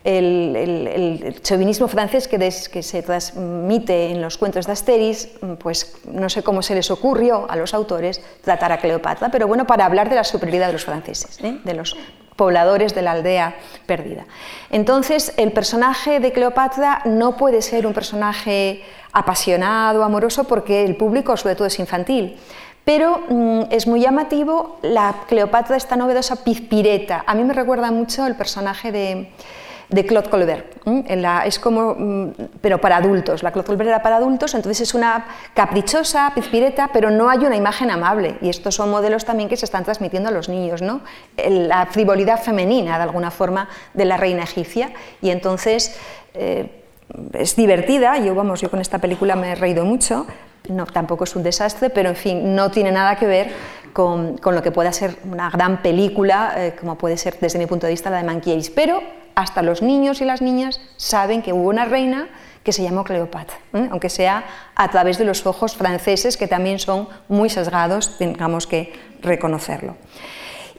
[0.07, 5.29] el, chauvinismo francés que, se transmite en los cuentos de Asteris,
[5.59, 9.67] pues no sé cómo se les ocurrió a los autores tratar a Cleopatra, pero bueno,
[9.67, 11.59] para hablar de la superioridad de los franceses, ¿eh?
[11.63, 11.97] de los
[12.37, 13.55] pobladores de la aldea
[13.85, 14.25] perdida.
[14.69, 21.35] Entonces, el personaje de Cleopatra no puede ser un personaje apasionado, amoroso, porque el público
[21.35, 22.37] sobre todo es infantil.
[22.85, 27.25] Pero mm, es muy llamativo la Cleopatra, esta novedosa pizpireta.
[27.27, 29.31] A mí me recuerda mucho el personaje de,
[29.89, 30.65] de Claude Colbert.
[31.45, 32.31] es como, mm,
[32.61, 33.43] pero para adultos.
[33.43, 37.55] La Claude Colbert era para adultos, entonces es una caprichosa, pizpireta, pero no hay una
[37.55, 38.37] imagen amable.
[38.41, 41.01] Y estos son modelos también que se están transmitiendo a los niños, ¿no?
[41.37, 44.91] La frivolidad femenina, de alguna forma, de la reina egipcia.
[45.21, 45.97] Y entonces
[46.33, 46.83] eh,
[47.33, 48.17] es divertida.
[48.17, 50.27] Yo, vamos, yo con esta película me he reído mucho.
[50.69, 53.51] No, tampoco es un desastre, pero en fin, no tiene nada que ver
[53.93, 57.87] con, lo que pueda ser una gran película, eh, como puede ser desde mi punto
[57.87, 58.69] de vista la de Mankiewicz.
[58.71, 59.01] Pero
[59.37, 62.27] hasta los niños y las niñas saben que hubo una reina
[62.63, 63.87] que se llamó Cleopatra, ¿eh?
[63.91, 64.43] aunque sea
[64.75, 69.95] a través de los ojos franceses, que también son muy sesgados, tengamos que reconocerlo.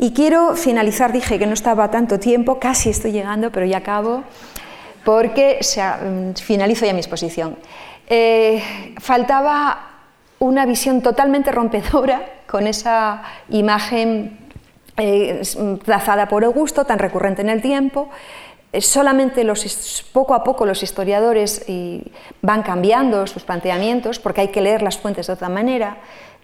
[0.01, 4.25] Y quiero finalizar, dije que no estaba tanto tiempo, casi estoy llegando, pero ya acabo,
[5.05, 7.57] porque mm, finalizo ya mi exposición.
[8.09, 8.61] Eh,
[8.99, 9.79] faltaba
[10.41, 14.37] una visión totalmente rompedora con esa imagen
[15.01, 15.43] eh,
[15.85, 18.11] trazada por Augusto, tan recurrente en el tiempo,
[18.81, 21.65] solamente los, poco a poco los historiadores
[22.43, 25.99] van cambiando sus planteamientos porque hay que leer las fuentes de otra manera.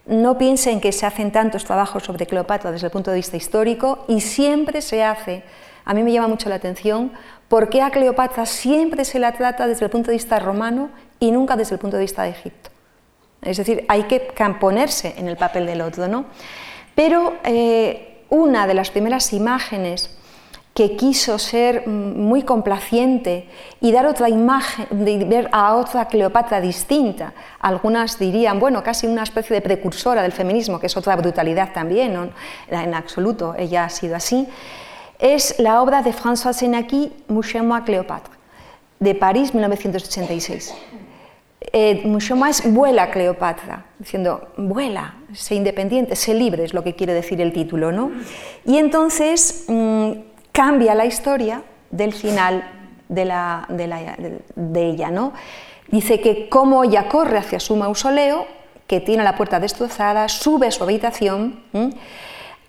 [0.06, 4.05] No piensen que se hacen tantos trabajos sobre Cleopatra desde el punto de vista histórico
[4.09, 5.42] y siempre se hace,
[5.84, 7.12] a mí me llama mucho la atención,
[7.48, 10.90] por qué a Cleopatra siempre se la trata desde el punto de vista romano
[11.20, 12.70] y nunca desde el punto de vista de Egipto.
[13.44, 14.20] Es decir, hay que
[14.60, 16.09] ponerse en el papel del otro.
[16.09, 16.26] ¿no?
[16.94, 20.10] Pero eh, una de las primeras imágenes
[20.74, 23.48] que quiso ser muy complaciente
[23.80, 24.86] y dar otra imagen,
[25.28, 27.32] ver a otra Cleopatra distinta.
[27.60, 32.32] Algunas dirían, bueno, casi una especie de precursora del feminismo, que es otra brutalidad también,
[32.68, 34.48] en absoluto, ella ha sido así.
[35.20, 38.32] Es la obra de François Senaki, Mouchema Cléopatre,
[38.98, 40.74] de París, 1986.
[41.72, 42.02] Eh,
[42.48, 47.52] es vuela Cleopatra, diciendo, vuela, sé independiente, sé libre, es lo que quiere decir el
[47.52, 48.10] título, ¿no?
[48.64, 49.66] Y entonces...
[49.68, 52.64] Mm, cambia la historia del final
[53.09, 55.10] de, la, de, ella.
[55.10, 55.32] ¿no?
[55.89, 58.47] Dice que como ella corre hacia su mausoleo,
[58.86, 61.60] que tiene la puerta destrozada, sube a su habitación.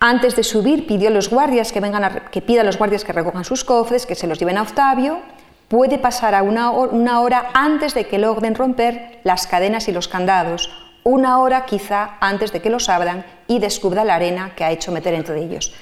[0.00, 3.12] Antes de subir pidió a los guardias que vengan que pida a los guardias que
[3.12, 5.20] recojan sus cofres, que se los lleven a Octavio.
[5.68, 10.08] Puede pasar a una, una hora antes de que logren romper las cadenas y los
[10.08, 10.70] candados,
[11.04, 14.90] una hora quizá antes de que los abran y descubra la arena que ha hecho
[14.90, 15.72] meter entre ellos.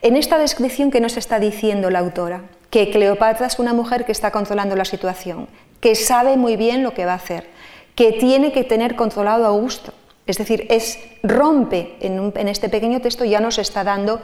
[0.00, 4.12] En esta descripción que nos está diciendo la autora, que Cleopatra es una mujer que
[4.12, 5.48] está controlando la situación,
[5.80, 7.48] que sabe muy bien lo que va a hacer,
[7.96, 9.92] que tiene que tener controlado a Augusto.
[10.26, 14.20] Es decir, es rompe en, este pequeño texto ya nos está dando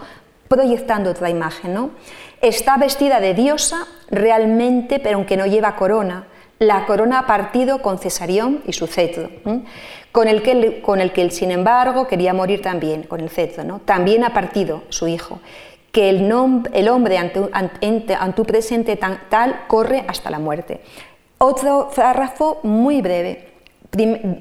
[0.47, 1.91] proyectando otra imagen, ¿no?
[2.41, 6.27] Está vestida de diosa realmente, pero aunque no lleva corona.
[6.59, 9.29] La corona ha partido con Cesarión y su cetro,
[10.13, 13.65] con, el que, con el que sin embargo, quería morir también, con el cetro.
[13.65, 13.81] ¿no?
[13.81, 15.41] También ha partido su hijo
[15.95, 16.29] que el,
[16.73, 20.81] el hombre ante, tu presente tal corre hasta la muerte.
[21.39, 23.53] Otro párrafo muy breve,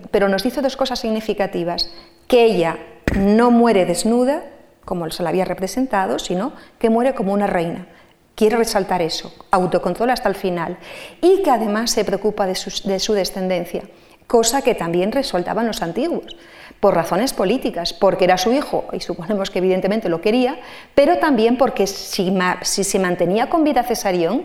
[0.10, 1.94] pero nos dice dos cosas significativas,
[2.27, 2.80] que ella
[3.15, 4.44] no muere desnuda,
[4.84, 7.88] como se la había representado, sino que muere como una reina.
[8.35, 10.77] Quiere resaltar eso, autocontrol hasta el final,
[11.22, 13.84] y que además se preocupa de su, de su descendencia,
[14.27, 16.35] cosa que también resaltaban los antiguos
[16.84, 20.60] por razones políticas, porque era su hijo, y suponemos que evidentemente lo quería,
[20.93, 24.43] pero también porque si, se mantenía con vida Cesarión,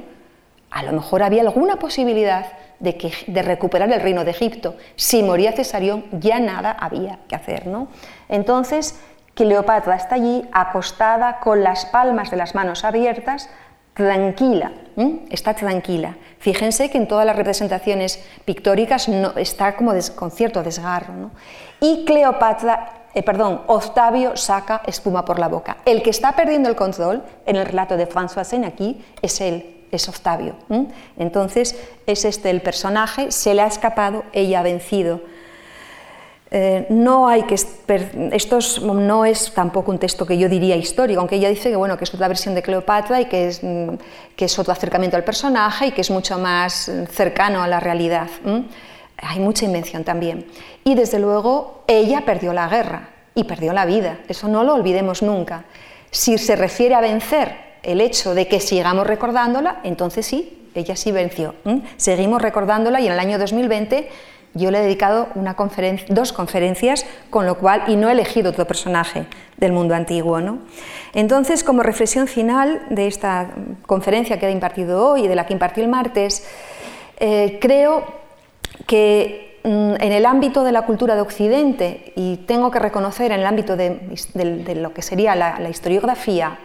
[0.71, 2.47] a lo mejor había alguna posibilidad
[2.79, 4.77] de recuperar el reino de Egipto.
[4.95, 7.67] Si moría Cesarión, ya nada había que hacer.
[7.67, 7.89] ¿no?
[8.29, 9.01] Entonces,
[9.35, 13.51] Cleopatra está allí acostada con las palmas de las manos abiertas,
[13.99, 14.71] tranquila,
[15.29, 16.17] está tranquila.
[16.39, 21.33] Fíjense que en todas las representaciones pictóricas no, está como con cierto desgarro.
[21.81, 25.79] Y Cleopatra, eh, perdón, Octavio saca espuma por la boca.
[25.85, 30.09] El que está perdiendo el control en el relato de François aquí es él, es
[30.09, 30.55] Octavio.
[31.19, 31.77] Entonces
[32.07, 35.23] es este el personaje, se le ha escapado, ella ha vencido
[36.51, 41.37] eh, no hay que esto no es tampoco un texto que yo diría histórico, aunque
[41.37, 43.95] ella dice que bueno que es otra versión de Cleopatra y que es, mm,
[44.35, 48.29] que es otro acercamiento al personaje y que es mucho más cercano a la realidad.
[49.21, 50.47] Hay mucha invención también.
[50.85, 54.19] Y desde luego ella perdió la guerra y perdió la vida.
[54.29, 55.65] Eso no lo olvidemos nunca.
[56.11, 61.13] Si se refiere a vencer el hecho de que sigamos recordándola, entonces sí, ella sí
[61.13, 61.55] venció.
[61.97, 64.09] Seguimos recordándola y en el año 2020
[64.59, 65.57] yo le he dedicado una
[66.09, 69.27] dos conferencias, con lo cual, y no he elegido otro personaje
[69.57, 70.41] del mundo antiguo.
[70.41, 70.59] ¿no?
[71.15, 73.51] Entonces, como reflexión final de esta
[73.87, 76.47] conferencia que he impartido hoy y de la que impartí el martes,
[77.19, 78.05] eh, creo
[78.87, 83.41] que mm, en el ámbito de la cultura de Occidente, y tengo que reconocer en
[83.41, 86.59] el ámbito de, lo que sería la historiografía,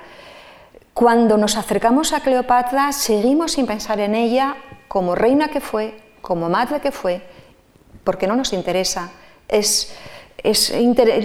[0.93, 4.55] cuando nos acercamos a Cleopatra, seguimos sin pensar en ella
[4.87, 7.23] como reina que fue, como madre que fue,
[8.03, 9.11] porque no nos interesa.
[9.47, 9.93] Es,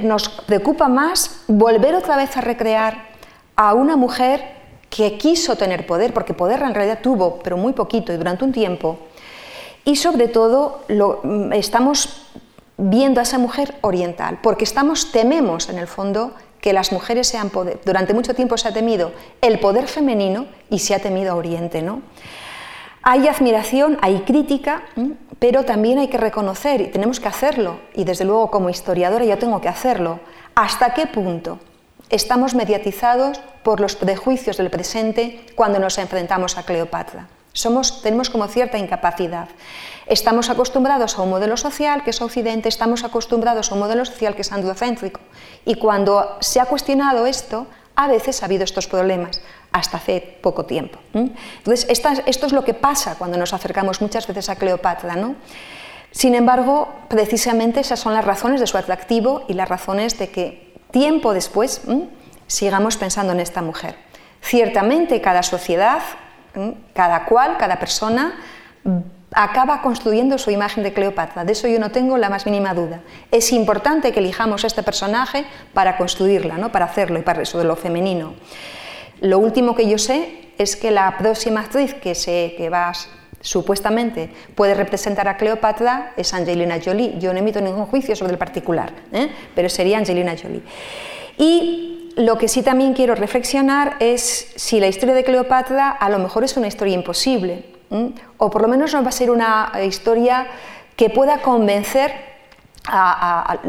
[0.03, 3.09] nos preocupa más volver otra vez a recrear
[3.57, 4.59] a una mujer
[4.91, 8.53] que quiso tener poder, porque poder en realidad tuvo, pero muy poquito y durante un
[8.53, 8.99] tiempo.
[9.85, 12.27] Y sobre todo lo, mm, estamos
[12.77, 17.51] viendo a esa mujer oriental, porque estamos, tememos en el fondo que las mujeres sean
[17.51, 17.81] poder.
[17.85, 21.83] Durante mucho tiempo se ha temido el poder femenino y se ha temido a Oriente.
[21.83, 22.03] ¿no?
[23.03, 24.83] Hay admiración, hay crítica,
[25.39, 29.39] pero también hay que reconocer, y tenemos que hacerlo, y desde luego como historiadora yo
[29.39, 30.21] tengo que hacerlo,
[30.55, 31.59] hasta qué punto
[32.11, 37.29] estamos mediatizados por los prejuicios del presente cuando nos enfrentamos a Cleopatra.
[37.53, 39.49] Somos, tenemos como cierta incapacidad.
[40.07, 44.35] Estamos acostumbrados a un modelo social que es Occidente, estamos acostumbrados a un modelo social
[44.35, 45.21] que es androcéntrico.
[45.65, 47.67] Y cuando se ha cuestionado esto,
[47.97, 49.41] a veces ha habido estos problemas
[49.73, 50.99] hasta hace poco tiempo.
[51.13, 55.17] Entonces, esto es lo que pasa cuando nos acercamos muchas veces a Cleopatra.
[55.17, 55.37] ¿no?
[56.11, 60.75] Sin embargo, precisamente esas son las razones de su atractivo y las razones de que
[60.91, 61.83] tiempo después
[62.47, 63.97] sigamos pensando en esta mujer.
[64.41, 66.01] Ciertamente cada sociedad,
[66.95, 68.39] cada cual, cada persona
[69.33, 73.01] acaba construyendo su imagen de Cleopatra, de eso yo no tengo la más mínima duda.
[73.31, 76.73] Es importante que elijamos este personaje para construirla, ¿no?
[76.73, 78.35] para hacerlo y para eso de lo femenino.
[79.21, 82.93] Lo último que yo sé es que la próxima actriz que, se, que va
[83.41, 87.19] supuestamente puede representar a Cleopatra es Angelina Jolie.
[87.19, 89.29] Yo no emito ningún juicio sobre el particular, ¿eh?
[89.55, 90.63] pero sería Angelina Jolie.
[91.37, 96.19] Y lo que sí también quiero reflexionar es si la historia de Cleopatra a lo
[96.19, 97.65] mejor es una historia imposible,
[98.37, 100.49] o por lo menos no va a ser una historia
[100.97, 102.13] que pueda convencer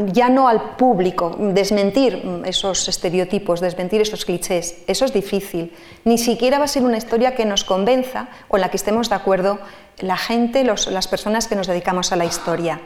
[0.06, 4.76] ya no al público, desmentir esos estereotipos, desmentir esos clichés.
[4.86, 5.74] Eso es difícil.
[6.04, 9.10] Ni siquiera va a ser una historia que nos convenza o en la que estemos
[9.10, 9.58] de acuerdo
[9.98, 12.80] la gente, las personas que nos dedicamos a la historia.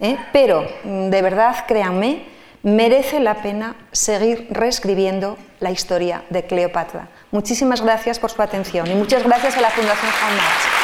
[0.00, 0.16] ¿eh?
[0.32, 2.24] Pero, mm, de verdad, créanme,
[2.62, 7.08] merece la pena seguir reescribiendo la historia de Cleopatra.
[7.30, 10.75] Muchísimas gracias por su atención y muchas gracias a la Fundación Juan.